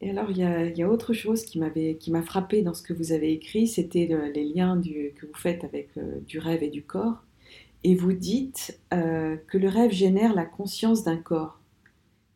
Et 0.00 0.10
alors, 0.10 0.30
il 0.30 0.36
y, 0.36 0.44
a, 0.44 0.66
il 0.66 0.76
y 0.76 0.82
a 0.82 0.88
autre 0.88 1.14
chose 1.14 1.44
qui 1.44 1.58
m'a 1.58 2.22
frappé 2.22 2.62
dans 2.62 2.74
ce 2.74 2.82
que 2.82 2.92
vous 2.92 3.12
avez 3.12 3.32
écrit, 3.32 3.66
c'était 3.66 4.08
les 4.34 4.44
liens 4.44 4.76
du, 4.76 5.12
que 5.16 5.26
vous 5.26 5.34
faites 5.34 5.64
avec 5.64 5.88
euh, 5.96 6.20
du 6.28 6.38
rêve 6.38 6.62
et 6.62 6.68
du 6.68 6.82
corps 6.82 7.24
et 7.84 7.94
vous 7.94 8.14
dites 8.14 8.80
euh, 8.92 9.36
que 9.46 9.58
le 9.58 9.68
rêve 9.68 9.92
génère 9.92 10.34
la 10.34 10.46
conscience 10.46 11.04
d'un 11.04 11.18
corps. 11.18 11.60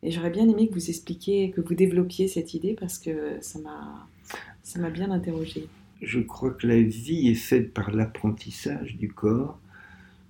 Et 0.03 0.11
j'aurais 0.11 0.29
bien 0.29 0.47
aimé 0.47 0.69
que 0.69 0.75
vous 0.75 0.89
expliquiez, 0.89 1.51
que 1.51 1.59
vous 1.59 1.73
développiez 1.73 2.27
cette 2.27 2.53
idée 2.53 2.75
parce 2.79 2.99
que 2.99 3.37
ça 3.41 3.59
m'a, 3.59 4.89
bien 4.91 5.11
interrogé. 5.11 5.67
Je 6.01 6.19
crois 6.21 6.51
que 6.51 6.67
la 6.67 6.81
vie 6.81 7.27
est 7.27 7.35
faite 7.35 7.73
par 7.73 7.91
l'apprentissage 7.91 8.95
du 8.95 9.11
corps, 9.11 9.59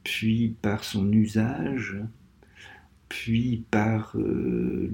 puis 0.03 0.55
par 0.61 0.83
son 0.83 1.11
usage, 1.11 1.97
puis 3.09 3.63
par 3.69 4.15
euh, 4.15 4.89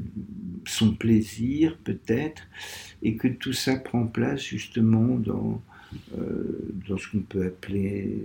son 0.66 0.94
plaisir 0.94 1.78
peut-être, 1.84 2.48
et 3.04 3.16
que 3.16 3.30
tout 3.30 3.54
ça 3.54 3.78
prend 3.78 4.08
place 4.08 4.42
justement 4.42 5.16
dans, 5.20 5.62
euh, 6.18 6.74
dans 6.90 6.98
ce 6.98 7.10
qu'on 7.12 7.22
peut 7.22 7.46
appeler 7.46 8.24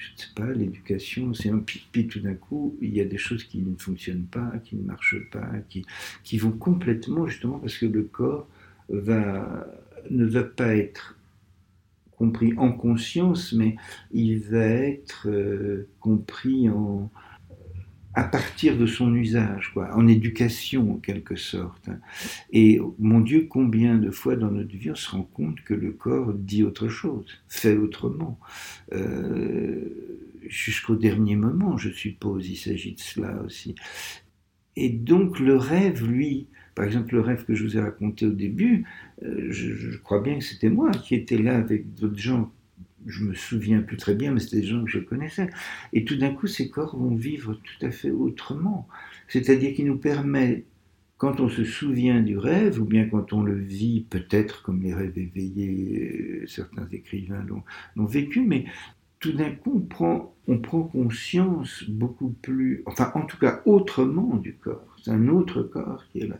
je 0.00 0.12
ne 0.12 0.18
sais 0.18 0.34
pas, 0.34 0.50
l'éducation, 0.52 1.34
c'est 1.34 1.50
un 1.50 1.58
pipi 1.58 2.06
tout 2.06 2.20
d'un 2.20 2.34
coup, 2.34 2.76
il 2.80 2.94
y 2.94 3.00
a 3.00 3.04
des 3.04 3.18
choses 3.18 3.44
qui 3.44 3.58
ne 3.58 3.76
fonctionnent 3.76 4.26
pas, 4.26 4.52
qui 4.64 4.76
ne 4.76 4.82
marchent 4.82 5.28
pas, 5.30 5.46
qui, 5.68 5.84
qui 6.24 6.38
vont 6.38 6.52
complètement, 6.52 7.26
justement, 7.26 7.58
parce 7.58 7.76
que 7.76 7.86
le 7.86 8.04
corps 8.04 8.48
ne 8.90 10.24
va 10.24 10.42
pas 10.44 10.74
être 10.74 11.16
compris 12.16 12.54
en 12.56 12.72
conscience, 12.72 13.52
mais 13.52 13.76
il 14.12 14.40
va 14.40 14.64
être 14.64 15.28
euh, 15.28 15.88
compris 16.00 16.68
en, 16.68 17.10
à 18.14 18.24
partir 18.24 18.76
de 18.76 18.86
son 18.86 19.14
usage, 19.14 19.70
quoi, 19.72 19.94
en 19.94 20.08
éducation 20.08 20.94
en 20.94 20.96
quelque 20.96 21.36
sorte. 21.36 21.90
Et 22.52 22.80
mon 22.98 23.20
Dieu, 23.20 23.46
combien 23.48 23.96
de 23.96 24.10
fois 24.10 24.34
dans 24.34 24.50
notre 24.50 24.76
vie 24.76 24.90
on 24.90 24.96
se 24.96 25.10
rend 25.10 25.22
compte 25.22 25.60
que 25.62 25.74
le 25.74 25.92
corps 25.92 26.32
dit 26.34 26.64
autre 26.64 26.88
chose, 26.88 27.24
fait 27.48 27.76
autrement. 27.76 28.38
Euh, 28.92 29.84
jusqu'au 30.48 30.96
dernier 30.96 31.36
moment, 31.36 31.76
je 31.76 31.90
suppose, 31.90 32.48
il 32.48 32.56
s'agit 32.56 32.94
de 32.94 33.00
cela 33.00 33.40
aussi. 33.44 33.76
Et 34.74 34.88
donc 34.88 35.38
le 35.38 35.56
rêve, 35.56 36.04
lui, 36.04 36.48
par 36.74 36.84
exemple 36.84 37.14
le 37.14 37.20
rêve 37.20 37.44
que 37.44 37.54
je 37.54 37.62
vous 37.62 37.76
ai 37.76 37.80
raconté 37.80 38.26
au 38.26 38.32
début, 38.32 38.86
euh, 39.22 39.46
je, 39.50 39.72
je 39.74 39.98
crois 39.98 40.20
bien 40.20 40.38
que 40.38 40.44
c'était 40.44 40.70
moi 40.70 40.90
qui 40.90 41.14
étais 41.14 41.38
là 41.38 41.56
avec 41.56 41.94
d'autres 41.94 42.18
gens 42.18 42.52
je 43.06 43.24
me 43.24 43.34
souviens 43.34 43.80
plus 43.80 43.96
très 43.96 44.14
bien, 44.14 44.32
mais 44.32 44.40
c'était 44.40 44.60
des 44.60 44.66
gens 44.66 44.84
que 44.84 44.90
je 44.90 44.98
connaissais. 44.98 45.48
Et 45.92 46.04
tout 46.04 46.16
d'un 46.16 46.32
coup, 46.32 46.46
ces 46.46 46.68
corps 46.68 46.96
vont 46.96 47.14
vivre 47.14 47.54
tout 47.54 47.86
à 47.86 47.90
fait 47.90 48.10
autrement. 48.10 48.88
C'est-à-dire 49.28 49.74
qu'ils 49.74 49.86
nous 49.86 49.98
permettent, 49.98 50.64
quand 51.16 51.40
on 51.40 51.48
se 51.48 51.64
souvient 51.64 52.20
du 52.20 52.38
rêve, 52.38 52.80
ou 52.80 52.84
bien 52.84 53.06
quand 53.06 53.32
on 53.32 53.42
le 53.42 53.58
vit, 53.58 54.06
peut-être 54.08 54.62
comme 54.62 54.82
les 54.82 54.94
rêves 54.94 55.18
éveillés, 55.18 56.40
euh, 56.42 56.46
certains 56.46 56.88
écrivains 56.92 57.44
l'ont 57.96 58.06
vécu, 58.06 58.40
mais 58.40 58.64
tout 59.18 59.32
d'un 59.32 59.50
coup, 59.50 59.74
on 59.76 59.80
prend, 59.80 60.34
on 60.48 60.58
prend 60.58 60.82
conscience 60.82 61.84
beaucoup 61.88 62.30
plus, 62.30 62.82
enfin 62.86 63.12
en 63.14 63.26
tout 63.26 63.36
cas 63.36 63.60
autrement 63.66 64.36
du 64.36 64.54
corps. 64.54 64.96
C'est 65.02 65.10
un 65.10 65.28
autre 65.28 65.62
corps 65.62 66.04
qui 66.10 66.20
est 66.20 66.26
là 66.26 66.38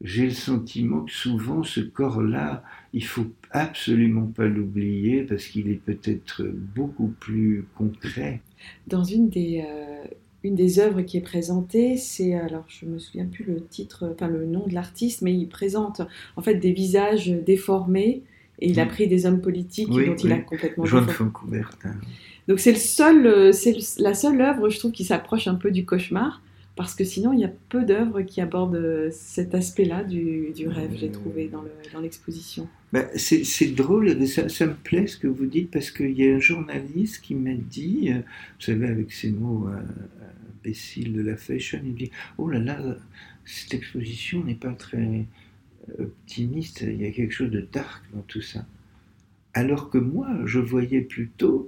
j'ai 0.00 0.24
le 0.24 0.30
sentiment 0.30 1.02
que 1.02 1.12
souvent 1.12 1.62
ce 1.62 1.80
corps-là, 1.80 2.62
il 2.92 3.04
faut 3.04 3.26
absolument 3.60 4.26
pas 4.26 4.46
l'oublier 4.46 5.22
parce 5.22 5.46
qu'il 5.46 5.68
est 5.68 5.80
peut-être 5.82 6.42
beaucoup 6.44 7.12
plus 7.20 7.66
concret. 7.76 8.40
Dans 8.86 9.04
une 9.04 9.28
des, 9.28 9.64
euh, 9.66 10.04
une 10.42 10.54
des 10.54 10.78
œuvres 10.78 11.02
qui 11.02 11.16
est 11.16 11.22
présentée, 11.22 11.96
c'est, 11.96 12.34
alors 12.34 12.64
je 12.68 12.86
me 12.86 12.98
souviens 12.98 13.26
plus 13.26 13.44
le 13.44 13.60
titre, 13.64 14.08
enfin 14.12 14.28
le 14.28 14.46
nom 14.46 14.66
de 14.66 14.74
l'artiste, 14.74 15.22
mais 15.22 15.34
il 15.34 15.48
présente 15.48 16.02
en 16.36 16.42
fait 16.42 16.54
des 16.54 16.72
visages 16.72 17.28
déformés 17.28 18.22
et 18.58 18.70
il 18.70 18.80
a 18.80 18.86
pris 18.86 19.06
des 19.06 19.26
hommes 19.26 19.40
politiques 19.40 19.90
dont 19.90 20.16
il 20.16 20.32
a 20.32 20.38
complètement 20.38 20.84
Joan 20.84 21.06
Couvertin. 21.32 21.94
Donc 22.48 22.60
c'est 22.60 22.72
le 22.72 22.78
seul, 22.78 23.26
euh, 23.26 23.52
c'est 23.52 23.76
la 23.98 24.14
seule 24.14 24.40
œuvre, 24.40 24.68
je 24.68 24.78
trouve, 24.78 24.92
qui 24.92 25.04
s'approche 25.04 25.48
un 25.48 25.56
peu 25.56 25.70
du 25.70 25.84
cauchemar 25.84 26.42
parce 26.76 26.94
que 26.94 27.04
sinon 27.04 27.32
il 27.32 27.40
y 27.40 27.44
a 27.44 27.52
peu 27.68 27.84
d'œuvres 27.84 28.22
qui 28.22 28.40
abordent 28.40 28.76
euh, 28.76 29.10
cet 29.10 29.54
aspect-là 29.54 30.04
du, 30.04 30.52
rêve, 30.68 30.92
j'ai 30.94 31.10
trouvé 31.10 31.48
dans 31.48 32.00
l'exposition. 32.00 32.68
Bah, 32.92 33.06
c'est 33.16 33.74
drôle, 33.74 34.26
ça, 34.28 34.48
ça, 34.48 34.66
me 34.66 34.74
plaît 34.74 35.06
ce 35.06 35.16
que 35.16 35.26
vous 35.26 35.46
dites, 35.46 35.70
parce 35.70 35.90
qu'il 35.90 36.12
y 36.12 36.30
a 36.30 36.36
un 36.36 36.38
journaliste 36.38 37.20
qui 37.22 37.34
m'a 37.34 37.54
dit, 37.54 38.10
euh, 38.10 38.18
vous 38.18 38.60
savez, 38.60 38.86
avec 38.86 39.12
ces 39.12 39.30
mots 39.30 39.68
euh, 39.68 39.80
imbéciles 40.60 41.12
de 41.12 41.22
la 41.22 41.36
fashion, 41.36 41.80
il 41.84 41.94
dit 41.94 42.10
Oh 42.38 42.48
là 42.48 42.58
là, 42.58 42.96
cette 43.44 43.74
exposition 43.74 44.44
n'est 44.44 44.54
pas 44.54 44.72
très 44.72 45.24
optimiste, 45.98 46.82
il 46.82 47.00
y 47.00 47.06
a 47.06 47.10
quelque 47.10 47.32
chose 47.32 47.50
de 47.50 47.66
dark 47.72 48.04
dans 48.12 48.22
tout 48.22 48.42
ça. 48.42 48.66
Alors 49.56 49.88
que 49.88 49.96
moi, 49.96 50.28
je 50.44 50.58
voyais 50.58 51.00
plutôt 51.00 51.66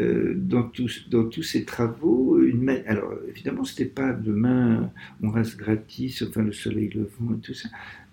euh, 0.00 0.34
dans, 0.36 0.64
tous, 0.64 1.08
dans 1.08 1.22
tous 1.22 1.44
ces 1.44 1.64
travaux 1.64 2.36
une 2.42 2.68
Alors 2.88 3.12
évidemment, 3.28 3.62
ce 3.62 3.80
n'était 3.80 3.94
pas 3.94 4.12
demain 4.12 4.90
on 5.22 5.30
reste 5.30 5.56
gratis, 5.56 6.24
enfin 6.28 6.42
le 6.42 6.50
soleil 6.50 6.88
levant 6.88 7.36
et 7.36 7.40
tout 7.40 7.54
ça, 7.54 7.68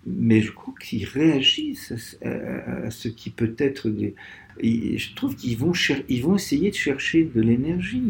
mais 0.06 0.42
je 0.42 0.52
crois 0.52 0.74
qu'ils 0.80 1.06
réagissent 1.06 2.16
à, 2.24 2.88
ce 2.92 3.08
qui 3.08 3.30
peut 3.30 3.56
être 3.58 3.88
des. 3.88 4.14
je 4.62 5.14
trouve 5.16 5.34
qu'ils 5.34 5.58
vont, 5.58 5.72
ils 6.08 6.22
vont 6.22 6.36
essayer 6.36 6.70
de 6.70 6.76
chercher 6.76 7.24
de 7.24 7.40
l'énergie. 7.40 8.04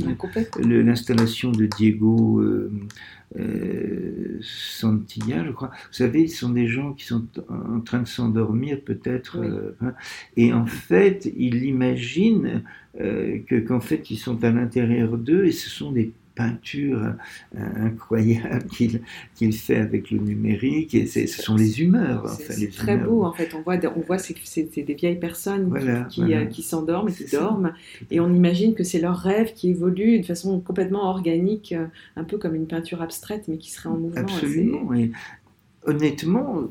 L'installation 0.62 1.50
de 1.50 1.64
Diego 1.64 2.40
euh, 2.40 2.70
euh, 3.38 4.38
Santilla, 4.40 5.44
je 5.44 5.50
crois. 5.50 5.68
Vous 5.68 5.92
savez, 5.92 6.26
ce 6.28 6.38
sont 6.38 6.50
des 6.50 6.68
gens 6.68 6.92
qui 6.92 7.04
sont 7.04 7.24
en 7.48 7.80
train 7.80 8.00
de 8.00 8.08
s'endormir 8.08 8.80
peut-être. 8.80 9.38
Euh, 9.38 9.76
hein. 9.80 9.94
et 10.36 10.52
en 10.52 10.66
fait, 10.66 11.30
ils 11.36 11.64
imaginent 11.64 12.62
que 12.98 13.58
qu'en 13.60 13.80
fait, 13.80 14.10
ils 14.10 14.16
sont 14.16 14.42
à 14.42 14.50
l'intérieur 14.50 15.18
d'eux 15.18 15.44
et 15.44 15.52
ce 15.52 15.68
sont 15.68 15.92
des 15.92 16.12
peinture 16.36 17.14
euh, 17.56 17.60
incroyable 17.76 18.66
qu'il 19.34 19.52
fait 19.52 19.76
avec 19.76 20.10
le 20.10 20.18
numérique. 20.18 20.94
Et 20.94 21.06
ce 21.06 21.26
sont 21.26 21.56
les 21.56 21.80
humeurs. 21.80 22.28
C'est 22.28 22.70
très 22.70 22.96
beau, 22.96 23.24
en 23.24 23.32
fait. 23.32 23.54
On 23.54 23.62
voit, 23.62 23.78
on 23.96 24.00
voit 24.00 24.18
que 24.18 24.34
c'est 24.44 24.82
des 24.82 24.94
vieilles 24.94 25.18
personnes 25.18 25.72
qui, 26.08 26.34
euh, 26.34 26.44
qui, 26.44 26.62
s'endorment 26.62 27.08
et 27.08 27.12
qui 27.12 27.24
dorment. 27.32 27.72
Et 28.10 28.20
on 28.20 28.32
imagine 28.32 28.74
que 28.74 28.84
c'est 28.84 29.00
leur 29.00 29.16
rêve 29.16 29.52
qui 29.54 29.70
évolue 29.70 30.20
de 30.20 30.26
façon 30.26 30.60
complètement 30.60 31.08
organique, 31.10 31.72
euh, 31.72 31.86
un 32.14 32.24
peu 32.24 32.38
comme 32.38 32.54
une 32.54 32.66
peinture 32.66 33.02
abstraite, 33.02 33.44
mais 33.48 33.56
qui 33.56 33.70
serait 33.70 33.88
en 33.88 33.96
mouvement. 33.96 34.20
Absolument. 34.20 34.90
honnêtement, 35.84 36.64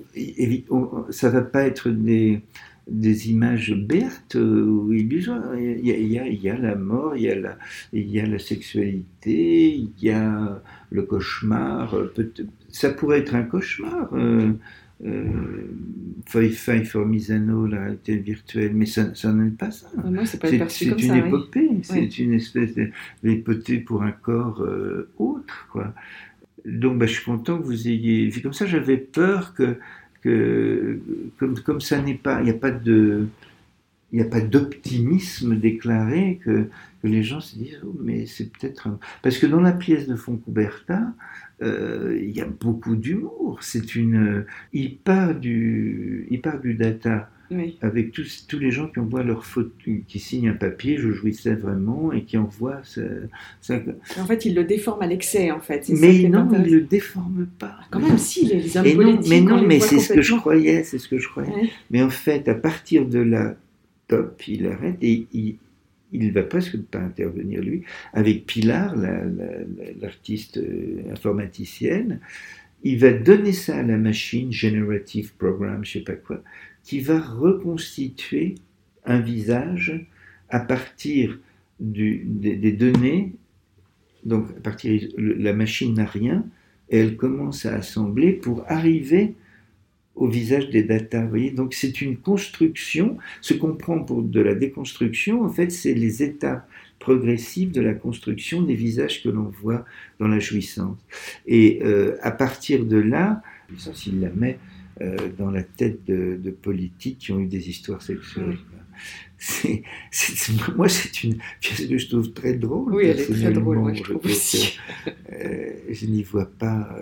ça 1.10 1.30
va 1.30 1.42
pas 1.42 1.64
être 1.64 1.90
des 1.90 2.42
des 2.88 3.32
images 3.32 3.74
béates 3.74 4.36
ou 4.36 4.94
illusoires. 4.94 5.56
Il 5.58 5.86
y, 5.86 5.92
a, 5.92 6.28
il, 6.28 6.42
y 6.42 6.50
a, 6.50 6.58
la 6.58 6.76
mort, 6.76 7.16
il 7.16 7.24
y 7.24 7.30
a 7.30 7.36
la, 7.36 7.58
il 7.94 8.10
y 8.10 8.20
a 8.20 8.26
la 8.26 8.40
sexualité, 8.40 9.76
il 9.76 9.92
y 10.02 10.10
a 10.12 10.62
le 10.92 11.04
cauchemar. 11.04 11.96
Ça 12.70 12.90
pourrait 12.92 13.20
être 13.20 13.36
un 13.36 13.44
cauchemar. 13.44 14.10
Euh, 14.14 14.54
euh, 15.04 15.68
Five 16.26 16.86
for 16.86 17.06
Misano, 17.06 17.68
la 17.68 17.82
réalité 17.82 18.16
virtuelle, 18.16 18.74
mais 18.74 18.86
ça, 18.86 19.14
ça 19.14 19.32
n'est 19.34 19.52
pas 19.52 19.72
ça. 19.72 19.88
c'est 20.70 21.02
une 21.02 21.16
épopée, 21.16 21.70
c'est 21.84 22.18
une 22.20 22.34
espèce 22.34 22.72
d'épopée 23.22 23.80
pour 23.80 24.04
un 24.04 24.12
corps 24.12 24.62
euh, 24.62 25.10
autre. 25.18 25.68
Quoi. 25.72 25.94
Donc 26.66 26.98
bah, 26.98 27.06
je 27.06 27.14
suis 27.14 27.26
content 27.26 27.58
que 27.58 27.64
vous 27.64 27.88
ayez 27.88 28.28
vu 28.30 28.42
comme 28.42 28.54
ça. 28.54 28.66
J'avais 28.66 28.98
peur 28.98 29.54
que 29.54 29.78
comme, 30.26 31.82
ça 31.82 32.02
n'est 32.02 32.16
pas, 32.16 32.42
il 32.42 32.46
n'y 32.46 34.22
a 34.22 34.26
pas 34.26 34.42
d'optimisme 34.42 35.58
déclaré 35.58 36.40
que, 36.44 36.68
les 37.04 37.22
gens 37.22 37.40
se 37.40 37.56
disent 37.56 37.80
oh, 37.86 37.96
mais 38.02 38.26
c'est 38.26 38.52
peut-être 38.52 38.90
parce 39.22 39.38
que 39.38 39.46
dans 39.46 39.62
la 39.62 39.74
pièce 39.74 40.08
de 40.08 40.16
Foncouberta 40.16 41.14
euh, 41.62 42.20
il 42.22 42.36
y 42.36 42.42
a 42.42 42.46
beaucoup 42.46 42.96
d'humour 42.96 43.60
c'est 43.62 43.96
une 43.96 44.46
il 44.74 44.98
part 44.98 45.36
du 45.36 46.28
il 46.30 46.42
part 46.42 46.60
du 46.60 46.74
data 46.74 47.30
avec 47.82 48.12
tous, 48.12 48.46
tous 48.48 48.60
les 48.60 48.72
gens 48.72 48.88
qui 48.88 49.00
envoient 49.00 49.24
leur 49.24 49.46
photo, 49.46 49.72
qui 50.08 50.20
signent 50.20 50.50
un 50.50 50.56
papier, 50.56 50.98
je 50.98 51.12
jouissais 51.12 51.54
vraiment, 51.54 52.12
et 52.12 52.24
qui 52.24 52.38
envoient 52.38 52.82
ça. 52.84 53.02
En 54.20 54.26
fait, 54.26 54.46
ils 54.46 54.56
le 54.56 54.64
déforment 54.64 55.04
à 55.04 55.08
l'excès, 55.08 55.52
en 55.52 55.60
fait. 55.60 55.88
Mais 55.90 56.28
non, 56.28 56.48
ils 56.52 56.62
ne 56.62 56.70
le 56.78 56.82
déforment 56.82 57.48
pas. 57.60 57.80
Quand 57.92 58.00
même, 58.00 58.18
si, 58.18 58.46
les 58.46 58.78
hommes 58.78 58.86
mais 59.28 59.42
non, 59.42 59.62
mais 59.62 59.80
c'est 59.80 60.00
ce 60.00 60.14
que 60.14 60.22
je 60.22 60.36
croyais, 60.36 60.84
c'est 60.84 60.98
ce 60.98 61.08
que 61.08 61.18
je 61.18 61.28
croyais. 61.30 61.72
Mais 61.92 62.02
en 62.02 62.10
fait, 62.10 62.48
à 62.48 62.56
partir 62.56 63.06
de 63.06 63.20
là, 63.20 63.56
top, 64.08 64.48
il 64.48 64.68
arrête 64.68 64.98
et 65.02 65.28
il, 65.34 65.58
il 66.12 66.32
va 66.32 66.44
presque 66.44 66.78
pas 66.78 67.00
intervenir 67.00 67.62
lui, 67.62 67.84
avec 68.14 68.46
Pilar, 68.46 68.96
l'artiste 70.02 70.58
euh, 70.58 71.12
informaticienne, 71.12 72.20
il 72.84 73.00
va 73.00 73.12
donner 73.12 73.52
ça 73.52 73.78
à 73.78 73.84
la 73.84 73.98
machine, 73.98 74.52
Generative 74.52 75.34
Program, 75.36 75.84
je 75.84 75.94
sais 75.94 76.04
pas 76.04 76.14
quoi, 76.14 76.44
qui 76.84 77.00
va 77.00 77.20
reconstituer 77.20 78.56
un 79.06 79.20
visage 79.20 80.06
à 80.50 80.60
partir 80.60 81.40
des, 81.80 82.72
données. 82.72 83.34
Donc, 84.24 84.50
à 84.58 84.62
partir 84.62 85.02
la 85.18 85.54
machine 85.54 85.96
n'a 85.96 86.06
rien 86.06 86.46
et 86.90 87.00
elle 87.00 87.18
commence 87.18 87.66
à 87.66 87.76
assembler 87.76 88.34
pour 88.34 88.64
arriver 88.68 89.34
au 90.16 90.28
visage 90.28 90.70
des 90.70 90.84
data. 90.84 91.24
Vous 91.24 91.30
voyez 91.30 91.52
Donc, 91.52 91.74
c'est 91.74 92.02
une 92.02 92.18
construction. 92.18 93.18
Ce 93.42 93.54
qu'on 93.54 93.76
prend 93.76 94.00
pour 94.00 94.22
de 94.24 94.40
la 94.40 94.56
déconstruction, 94.56 95.44
en 95.44 95.50
fait, 95.50 95.72
c'est 95.72 95.94
les 95.94 96.24
étapes 96.24 96.68
progressives 97.00 97.72
de 97.72 97.82
la 97.82 97.94
construction 97.94 98.62
des 98.62 98.76
visages 98.76 99.22
que 99.22 99.30
l'on 99.30 99.52
voit 99.62 99.86
dans 100.20 100.28
la 100.28 100.40
jouissance. 100.40 100.98
Et 101.46 101.80
euh, 101.84 102.18
à 102.22 102.32
partir 102.32 102.86
de 102.86 102.98
là, 102.98 103.42
s'il 103.94 104.22
la 104.22 104.30
met 104.30 104.58
euh, 105.02 105.18
dans 105.38 105.52
la 105.52 105.64
tête 105.64 106.06
de, 106.06 106.52
politiques 106.62 107.18
qui 107.20 107.32
ont 107.32 107.40
eu 107.40 107.48
des 107.48 107.70
histoires 107.70 108.02
sexuelles. 108.02 108.58
C'est, 109.38 109.84
moi, 110.78 110.88
c'est 110.88 111.24
une 111.26 111.38
pièce 111.60 111.86
que 111.86 111.98
je 111.98 112.08
trouve 112.08 112.32
très 112.32 112.54
drôle. 112.54 112.94
Oui, 112.94 113.06
elle 113.08 113.20
est 113.20 113.26
très 113.26 113.52
drôle, 113.52 113.80
moi, 113.80 113.94
je 113.94 114.02
trouve 114.02 114.26
aussi. 114.26 114.80
Euh, 115.34 115.74
je 115.90 116.06
n'y 116.06 116.24
vois 116.24 116.46
pas. 116.46 116.98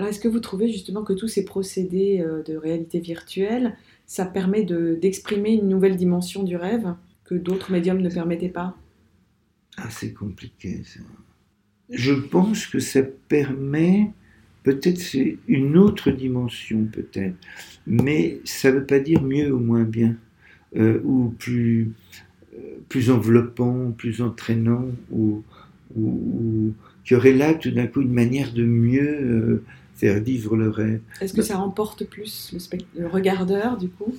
Euh, 0.00 0.04
Alors, 0.04 0.08
est-ce 0.08 0.20
que 0.20 0.28
vous 0.28 0.40
trouvez 0.40 0.68
justement 0.68 1.02
que 1.02 1.12
tous 1.12 1.28
ces 1.28 1.44
procédés 1.44 2.24
de 2.46 2.56
réalité 2.56 3.00
virtuelle, 3.00 3.76
ça 4.06 4.24
permet 4.24 4.62
de, 4.64 4.98
d'exprimer 5.00 5.52
une 5.52 5.68
nouvelle 5.68 5.96
dimension 5.96 6.42
du 6.42 6.56
rêve 6.56 6.94
que 7.24 7.34
d'autres 7.34 7.70
médiums 7.70 8.00
ne 8.00 8.10
permettaient 8.10 8.48
pas? 8.48 8.76
Ah, 9.76 9.90
c'est 9.90 10.12
compliqué, 10.12 10.82
ça. 10.84 11.00
Je 11.90 12.12
pense 12.12 12.66
que 12.66 12.78
ça 12.78 13.02
permet 13.02 14.12
Peut-être 14.62 14.98
c'est 14.98 15.38
une 15.48 15.76
autre 15.78 16.10
dimension, 16.10 16.84
peut-être. 16.84 17.36
Mais 17.86 18.40
ça 18.44 18.70
ne 18.70 18.78
veut 18.78 18.84
pas 18.84 18.98
dire 18.98 19.22
mieux 19.22 19.52
ou 19.52 19.58
moins 19.58 19.84
bien, 19.84 20.16
euh, 20.76 21.00
ou 21.02 21.34
plus, 21.38 21.92
euh, 22.54 22.58
plus 22.88 23.10
enveloppant, 23.10 23.92
plus 23.92 24.20
entraînant, 24.20 24.86
ou, 25.10 25.42
ou, 25.96 26.74
qui 27.04 27.14
aurait 27.14 27.32
là 27.32 27.54
tout 27.54 27.70
d'un 27.70 27.86
coup 27.86 28.02
une 28.02 28.12
manière 28.12 28.52
de 28.52 28.64
mieux 28.64 29.02
euh, 29.02 29.64
faire 30.00 30.22
vivre 30.22 30.56
le 30.56 30.70
rêve. 30.70 31.00
Est-ce 31.20 31.34
que 31.34 31.42
ça 31.42 31.58
remporte 31.58 32.04
plus 32.04 32.54
le, 32.96 33.06
regardeur, 33.06 33.76
du 33.76 33.88
coup, 33.88 34.14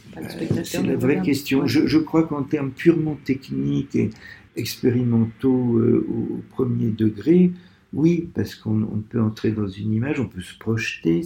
C'est 0.64 0.84
la 0.84 0.96
vraie 0.96 1.22
question. 1.22 1.66
Je, 1.66 1.88
je, 1.88 1.98
crois 1.98 2.24
qu'en 2.24 2.44
termes 2.44 2.72
purement 2.72 3.18
techniques 3.26 3.96
et 3.96 4.12
expérimentaux 4.56 5.80
au 5.80 6.42
premier 6.52 6.90
degré, 6.90 7.52
oui, 7.94 8.30
parce 8.34 8.56
qu'on 8.56 9.04
peut 9.10 9.22
entrer 9.22 9.52
dans 9.52 9.68
une 9.68 9.92
image, 9.92 10.20
on 10.20 10.28
peut 10.28 10.42
se 10.42 10.58
projeter, 10.58 11.22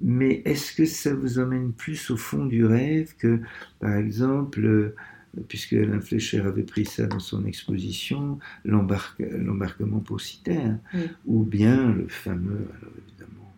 mais 0.00 0.40
est-ce 0.44 0.72
que 0.74 0.86
ça 0.86 1.14
vous 1.14 1.38
emmène 1.38 1.72
plus 1.72 2.10
au 2.10 2.16
fond 2.16 2.46
du 2.46 2.64
rêve 2.64 3.14
que, 3.18 3.40
par 3.80 3.94
exemple, 3.96 4.64
euh, 4.64 4.94
puisque 5.48 5.74
Alain 5.74 6.00
Fleischer 6.00 6.40
avait 6.40 6.62
pris 6.62 6.86
ça 6.86 7.06
dans 7.06 7.18
son 7.18 7.44
exposition, 7.44 8.38
l'embarquement 8.64 9.98
pour 9.98 10.20
citer, 10.20 10.58
ou 11.26 11.42
bien 11.42 11.92
le 11.92 12.08
fameux, 12.08 12.66
alors 12.80 12.92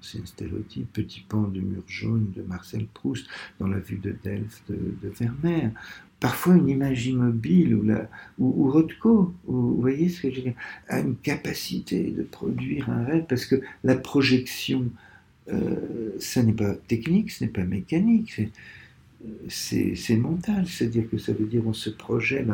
c'est 0.06 0.44
un 0.44 0.48
Petit 0.92 1.24
pan 1.28 1.42
de 1.42 1.60
mur 1.60 1.82
jaune 1.86 2.32
de 2.34 2.42
Marcel 2.42 2.86
Proust 2.94 3.26
dans 3.58 3.66
la 3.66 3.78
vue 3.78 3.98
de 3.98 4.14
Delphes 4.22 4.62
de, 4.68 4.78
Vermeer, 5.08 5.70
parfois 6.20 6.54
une 6.54 6.68
image 6.68 7.06
immobile 7.06 7.74
ou, 7.74 7.82
la, 7.82 8.08
ou, 8.38 8.70
Rothko, 8.70 9.34
vous 9.46 9.80
voyez 9.80 10.08
ce 10.08 10.22
que 10.22 10.30
je 10.30 10.36
veux 10.36 10.42
dire, 10.42 10.54
a 10.88 11.00
une 11.00 11.16
capacité 11.16 12.10
de 12.10 12.22
produire 12.22 12.90
un 12.90 13.04
rêve 13.04 13.24
parce 13.28 13.46
que 13.46 13.56
la 13.84 13.96
projection, 13.96 14.90
euh, 15.48 16.10
ça 16.18 16.42
n'est 16.42 16.52
pas 16.52 16.74
technique, 16.74 17.30
ce 17.30 17.44
n'est 17.44 17.50
pas 17.50 17.64
mécanique, 17.64 18.40
c'est 19.48 20.16
mental, 20.16 20.66
c'est-à-dire 20.66 21.08
que 21.10 21.18
ça 21.18 21.32
veut 21.32 21.46
dire 21.46 21.66
on 21.66 21.72
se 21.72 21.90
projette. 21.90 22.46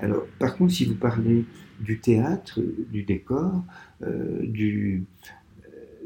Alors, 0.00 0.26
par 0.38 0.56
contre, 0.56 0.72
si 0.72 0.84
vous 0.84 0.94
parlez 0.94 1.44
du 1.80 1.98
théâtre, 1.98 2.60
du 2.90 3.02
décor, 3.02 3.64
euh, 4.02 4.46
du, 4.46 5.04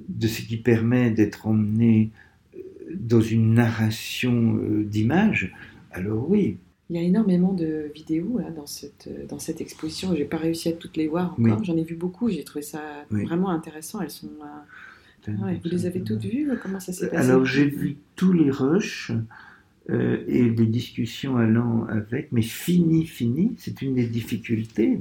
de 0.09 0.27
ce 0.27 0.43
qui 0.43 0.57
permet 0.57 1.11
d'être 1.11 1.47
emmené 1.47 2.11
euh, 2.55 2.59
dans 2.95 3.21
une 3.21 3.55
narration 3.55 4.57
euh, 4.57 4.85
d'images, 4.85 5.53
alors 5.93 6.29
oui, 6.31 6.59
il 6.91 6.97
y 6.97 6.99
a 6.99 7.03
énormément 7.03 7.53
de 7.53 7.89
vidéos 7.95 8.41
dans, 8.57 8.67
cette, 8.67 9.09
dans 9.29 9.39
cette 9.39 9.61
exposition. 9.61 10.15
J'ai 10.17 10.25
pas 10.25 10.39
réussi 10.39 10.69
à 10.69 10.73
toutes 10.73 10.97
les 10.97 11.07
voir 11.07 11.37
encore. 11.39 11.63
J'en 11.63 11.77
ai 11.77 11.85
vu 11.85 11.95
beaucoup. 11.95 12.29
J'ai 12.29 12.43
trouvé 12.43 12.63
ça 12.63 12.81
vraiment 13.11 13.51
intéressant. 13.51 14.01
Elles 14.01 14.11
sont. 14.11 14.29
Euh, 15.29 15.33
vous 15.63 15.69
les 15.71 15.87
avez 15.87 16.01
toutes 16.01 16.25
vues 16.25 16.51
Comment 16.61 16.81
ça 16.81 16.93
s'est 16.93 17.09
passé? 17.09 17.31
Alors 17.31 17.45
j'ai 17.45 17.67
vu 17.67 17.99
tous 18.17 18.33
les 18.33 18.51
rushs 18.51 19.13
euh, 19.91 20.25
et 20.29 20.51
des 20.51 20.67
discussions 20.67 21.37
allant 21.37 21.85
avec, 21.87 22.33
mais 22.33 22.43
fini, 22.43 23.07
fini. 23.07 23.55
C'est 23.59 23.83
une 23.83 23.95
des 23.95 24.07
difficultés 24.07 24.99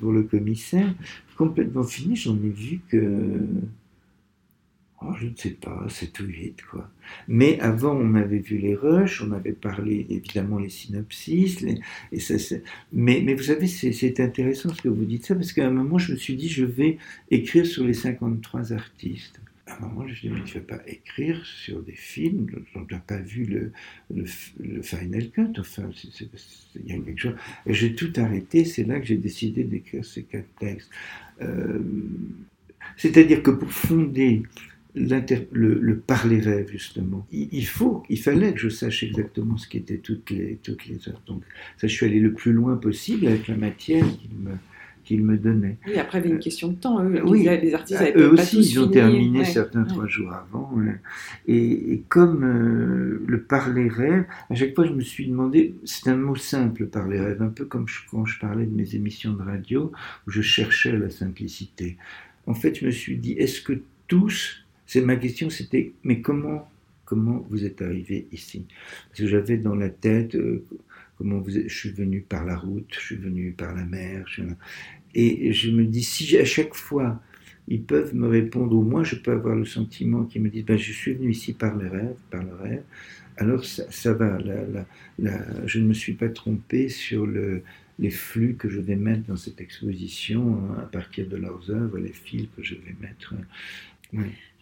pour 0.00 0.12
le 0.12 0.22
commissaire. 0.24 0.92
Complètement 1.36 1.84
fini. 1.84 2.16
J'en 2.16 2.36
ai 2.36 2.50
vu 2.50 2.80
que 2.88 3.46
Oh, 5.06 5.12
je 5.20 5.26
ne 5.26 5.34
sais 5.36 5.50
pas, 5.50 5.84
c'est 5.90 6.12
tout 6.12 6.24
vite, 6.24 6.62
quoi. 6.62 6.88
Mais 7.28 7.60
avant, 7.60 7.94
on 7.94 8.14
avait 8.14 8.38
vu 8.38 8.56
les 8.56 8.74
rushs, 8.74 9.22
on 9.22 9.32
avait 9.32 9.52
parlé 9.52 10.06
évidemment 10.08 10.58
les 10.58 10.70
synopsis, 10.70 11.62
mais, 12.92 13.22
mais 13.22 13.34
vous 13.34 13.42
savez, 13.42 13.66
c'est 13.66 14.20
intéressant 14.20 14.72
ce 14.72 14.80
que 14.80 14.88
vous 14.88 15.04
dites 15.04 15.26
ça, 15.26 15.34
parce 15.34 15.52
qu'à 15.52 15.66
un 15.66 15.70
moment, 15.70 15.98
je 15.98 16.12
me 16.12 16.16
suis 16.16 16.36
dit, 16.36 16.48
je 16.48 16.64
vais 16.64 16.98
écrire 17.30 17.66
sur 17.66 17.84
les 17.84 17.92
53 17.92 18.72
artistes. 18.72 19.40
À 19.66 19.76
un 19.76 19.88
moment, 19.88 20.06
je 20.06 20.10
me 20.10 20.14
suis 20.14 20.28
dit, 20.28 20.34
mais 20.34 20.44
tu 20.44 20.58
ne 20.58 20.62
vas 20.62 20.76
pas 20.76 20.82
écrire 20.86 21.44
sur 21.46 21.82
des 21.82 21.94
films 21.94 22.46
dont 22.74 22.84
tu 22.84 22.94
n'as 22.94 23.00
pas 23.00 23.18
vu 23.18 23.46
le, 24.10 24.24
Final 24.82 25.30
Cut, 25.30 25.58
enfin, 25.58 25.88
il 26.74 26.86
y 26.86 26.92
a 26.92 26.98
quelque 26.98 27.20
chose. 27.20 27.36
Et 27.66 27.72
j'ai 27.72 27.94
tout 27.94 28.12
arrêté, 28.16 28.64
c'est 28.64 28.84
là 28.84 29.00
que 29.00 29.06
j'ai 29.06 29.16
décidé 29.16 29.64
d'écrire 29.64 30.04
ces 30.04 30.24
quatre 30.24 30.54
textes. 30.60 30.90
Euh, 31.40 31.80
c'est-à-dire 32.96 33.42
que 33.42 33.50
pour 33.50 33.72
fonder 33.72 34.42
le, 34.94 35.80
le 35.80 35.98
parler 35.98 36.40
rêve 36.40 36.70
justement. 36.70 37.26
Il, 37.32 37.66
faut, 37.66 38.04
il 38.08 38.18
fallait 38.18 38.52
que 38.52 38.60
je 38.60 38.68
sache 38.68 39.02
exactement 39.02 39.56
ce 39.56 39.68
qu'étaient 39.68 39.98
toutes 39.98 40.30
les, 40.30 40.58
toutes 40.62 40.86
les 40.86 41.08
heures. 41.08 41.22
Donc 41.26 41.42
ça, 41.78 41.86
je 41.86 41.92
suis 41.92 42.06
allé 42.06 42.20
le 42.20 42.32
plus 42.32 42.52
loin 42.52 42.76
possible 42.76 43.26
avec 43.26 43.48
la 43.48 43.56
matière 43.56 44.04
qu'il 44.18 44.30
me, 44.38 44.52
qu'il 45.04 45.24
me 45.24 45.36
donnait. 45.36 45.78
Oui, 45.86 45.98
après, 45.98 46.18
il 46.18 46.22
y 46.22 46.24
avait 46.24 46.34
une 46.34 46.40
question 46.40 46.68
de 46.68 46.74
temps. 46.74 47.02
Eux, 47.04 47.22
oui, 47.24 47.44
les 47.44 47.74
artistes 47.74 48.00
avaient 48.00 48.14
eux 48.16 48.32
aussi, 48.32 48.58
ils 48.58 48.80
ont 48.80 48.88
terminé 48.88 49.44
certains 49.44 49.84
trois 49.84 50.06
jours 50.06 50.32
avant. 50.32 50.72
Et, 51.46 52.02
comme 52.08 52.44
euh, 52.44 53.22
le 53.26 53.42
parler 53.42 53.88
rêve, 53.88 54.24
à 54.50 54.54
chaque 54.54 54.74
fois, 54.74 54.86
je 54.86 54.92
me 54.92 55.00
suis 55.00 55.26
demandé, 55.26 55.74
c'est 55.84 56.08
un 56.08 56.16
mot 56.16 56.36
simple, 56.36 56.86
parler 56.86 57.20
rêve, 57.20 57.42
un 57.42 57.48
peu 57.48 57.64
comme 57.64 57.86
quand 58.10 58.24
je 58.24 58.38
parlais 58.38 58.66
de 58.66 58.74
mes 58.74 58.94
émissions 58.94 59.32
de 59.32 59.42
radio, 59.42 59.92
où 60.26 60.30
je 60.30 60.42
cherchais 60.42 60.96
la 60.96 61.10
simplicité. 61.10 61.96
En 62.46 62.54
fait, 62.54 62.78
je 62.78 62.86
me 62.86 62.90
suis 62.90 63.16
dit, 63.16 63.32
est-ce 63.32 63.60
que 63.60 63.80
tous 64.06 64.64
c'est 64.86 65.00
ma 65.00 65.16
question, 65.16 65.50
c'était 65.50 65.92
mais 66.02 66.20
comment 66.20 66.68
comment 67.04 67.44
vous 67.50 67.64
êtes 67.64 67.82
arrivé 67.82 68.26
ici? 68.32 68.66
Parce 69.08 69.20
que 69.20 69.26
j'avais 69.26 69.56
dans 69.56 69.74
la 69.74 69.88
tête 69.88 70.34
euh, 70.34 70.64
comment 71.18 71.38
vous 71.38 71.50
je 71.50 71.74
suis 71.74 71.90
venu 71.90 72.20
par 72.20 72.44
la 72.44 72.56
route, 72.56 72.86
je 72.90 73.00
suis 73.00 73.16
venu 73.16 73.52
par 73.52 73.74
la 73.74 73.84
mer, 73.84 74.26
et 75.14 75.52
je 75.52 75.70
me 75.70 75.84
dis 75.84 76.02
si 76.02 76.36
à 76.38 76.44
chaque 76.44 76.74
fois 76.74 77.20
ils 77.66 77.82
peuvent 77.82 78.14
me 78.14 78.28
répondre, 78.28 78.76
ou 78.76 78.82
moi 78.82 79.04
je 79.04 79.16
peux 79.16 79.32
avoir 79.32 79.56
le 79.56 79.64
sentiment 79.64 80.24
qu'ils 80.24 80.42
me 80.42 80.50
disent 80.50 80.64
ben, 80.64 80.76
je 80.76 80.92
suis 80.92 81.14
venu 81.14 81.30
ici 81.30 81.52
par 81.52 81.76
le 81.76 81.88
rêve, 81.88 82.16
par 82.30 82.42
le 82.42 82.54
rêve, 82.54 82.82
alors 83.36 83.64
ça, 83.64 84.12
va, 84.12 84.38
je 85.18 85.78
ne 85.78 85.86
me 85.86 85.92
suis 85.92 86.12
pas 86.12 86.28
trompé 86.28 86.88
sur 86.88 87.26
le, 87.26 87.62
les 87.98 88.10
flux 88.10 88.54
que 88.54 88.68
je 88.68 88.80
vais 88.80 88.96
mettre 88.96 89.22
dans 89.26 89.36
cette 89.36 89.60
exposition 89.60 90.56
hein, 90.56 90.78
à 90.82 90.86
partir 90.86 91.28
de 91.28 91.36
leurs 91.36 91.70
œuvres, 91.70 91.98
les 91.98 92.12
fils 92.12 92.48
que 92.56 92.62
je 92.62 92.74
vais 92.74 92.94
mettre. 93.00 93.34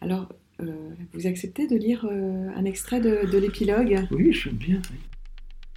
Alors, 0.00 0.34
euh, 0.60 0.90
vous 1.12 1.26
acceptez 1.26 1.66
de 1.66 1.76
lire 1.76 2.06
euh, 2.10 2.48
un 2.54 2.64
extrait 2.64 3.00
de, 3.00 3.38
l'épilogue? 3.38 4.06
Oui, 4.10 4.32
je 4.32 4.48
veux 4.48 4.54
bien. 4.54 4.80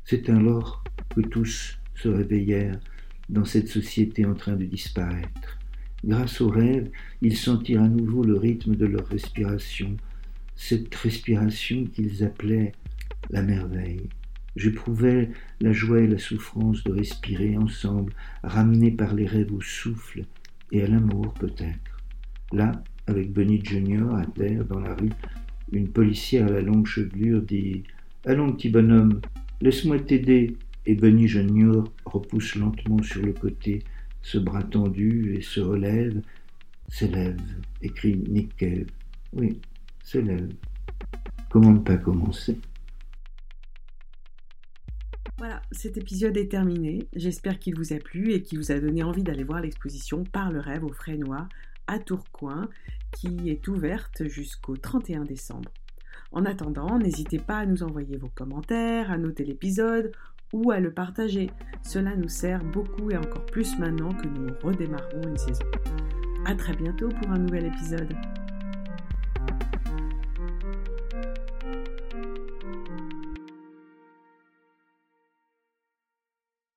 C'est 0.06 0.30
alors 0.30 0.84
que 1.16 1.22
tous 1.22 1.80
se 1.96 2.08
réveillèrent 2.08 2.80
dans 3.28 3.44
cette 3.44 3.68
société 3.68 4.24
en 4.24 4.36
train 4.36 4.56
de 4.56 4.66
disparaître. 4.66 5.58
Grâce 6.06 6.42
au 6.42 6.50
rêve, 6.50 6.92
ils 7.24 7.36
sentirent 7.36 7.82
à 7.82 7.88
nouveau 7.88 8.24
le 8.24 8.38
rythme 8.38 8.76
de 8.76 8.86
leur 8.86 9.08
respiration, 9.08 9.98
cette 10.56 10.94
respiration 10.94 11.86
qu'ils 11.86 12.24
appelaient 12.24 12.74
la 13.32 13.42
merveille. 13.42 14.08
J'éprouvais 14.56 15.32
la 15.60 15.74
joie 15.74 16.02
et 16.02 16.08
la 16.08 16.20
souffrance 16.20 16.84
de 16.84 16.92
respirer 16.92 17.58
ensemble, 17.58 18.14
ramenés 18.44 18.92
par 18.92 19.16
les 19.16 19.26
rêves 19.26 19.52
au 19.52 19.62
souffle 19.62 20.24
et 20.72 20.84
à 20.84 20.88
l'amour 20.88 21.34
peut-être. 21.34 22.00
Là, 22.54 22.84
avec 23.08 23.34
Bunny 23.34 23.60
Junior 23.66 24.16
à 24.16 24.26
terre 24.28 24.66
dans 24.66 24.80
la 24.80 24.94
rue, 24.94 25.10
une 25.72 25.90
policière 25.90 26.46
à 26.46 26.52
la 26.52 26.62
longue 26.62 26.86
chevelure 26.86 27.42
dit 27.42 27.84
Allons, 28.26 28.54
petit 28.54 28.70
bonhomme, 28.70 29.20
laisse-moi 29.62 30.00
t'aider. 30.00 30.58
Et 30.88 30.94
Bunny 30.94 31.28
Junior 31.28 31.92
repousse 32.06 32.56
lentement 32.56 33.02
sur 33.02 33.22
le 33.26 33.34
côté 33.34 33.84
ce 34.22 34.38
bras 34.38 34.64
tendu 34.64 35.36
et 35.36 35.42
se 35.42 35.60
relève, 35.60 36.22
s'élève, 36.90 37.40
écrit 37.82 38.18
Nick 38.28 38.56
Cave. 38.58 38.88
Oui, 39.34 39.60
s'élève. 40.04 40.50
Comment 41.50 41.72
ne 41.72 41.80
pas 41.80 41.98
commencer? 41.98 42.60
Voilà, 45.38 45.62
cet 45.72 45.98
épisode 45.98 46.38
est 46.38 46.48
terminé. 46.48 47.08
J'espère 47.16 47.60
qu'il 47.60 47.76
vous 47.76 47.94
a 47.94 47.98
plu 47.98 48.32
et 48.32 48.42
qu'il 48.42 48.58
vous 48.58 48.72
a 48.72 48.80
donné 48.80 49.04
envie 49.04 49.24
d'aller 49.24 49.44
voir 49.44 49.62
l'exposition 49.62 50.24
Par 50.24 50.52
le 50.52 50.60
rêve 50.60 50.84
au 50.84 50.92
Frénois 50.92 51.48
à 51.88 52.00
Tourcoing 52.00 52.68
qui 53.16 53.50
est 53.50 53.68
ouverte 53.68 54.28
jusqu'au 54.28 54.76
31 54.76 55.24
décembre. 55.24 55.72
En 56.32 56.46
attendant, 56.46 56.98
n'hésitez 56.98 57.40
pas 57.40 57.58
à 57.58 57.66
nous 57.66 57.84
envoyer 57.84 58.18
vos 58.18 58.30
commentaires, 58.30 59.12
à 59.12 59.18
noter 59.18 59.44
l'épisode 59.44 60.12
ou 60.54 60.72
à 60.72 60.80
le 60.80 60.92
partager. 60.92 61.50
Cela 61.84 62.16
nous 62.16 62.30
sert 62.30 62.64
beaucoup 62.64 63.12
et 63.12 63.18
encore 63.18 63.46
plus 63.46 63.78
maintenant 63.80 64.14
que 64.14 64.28
nous 64.28 64.54
redémarrons 64.64 65.24
une 65.28 65.38
saison. 65.38 65.66
A 66.46 66.56
très 66.56 66.74
bientôt 66.74 67.10
pour 67.10 67.32
un 67.32 67.40
nouvel 67.40 67.66
épisode. 67.66 68.14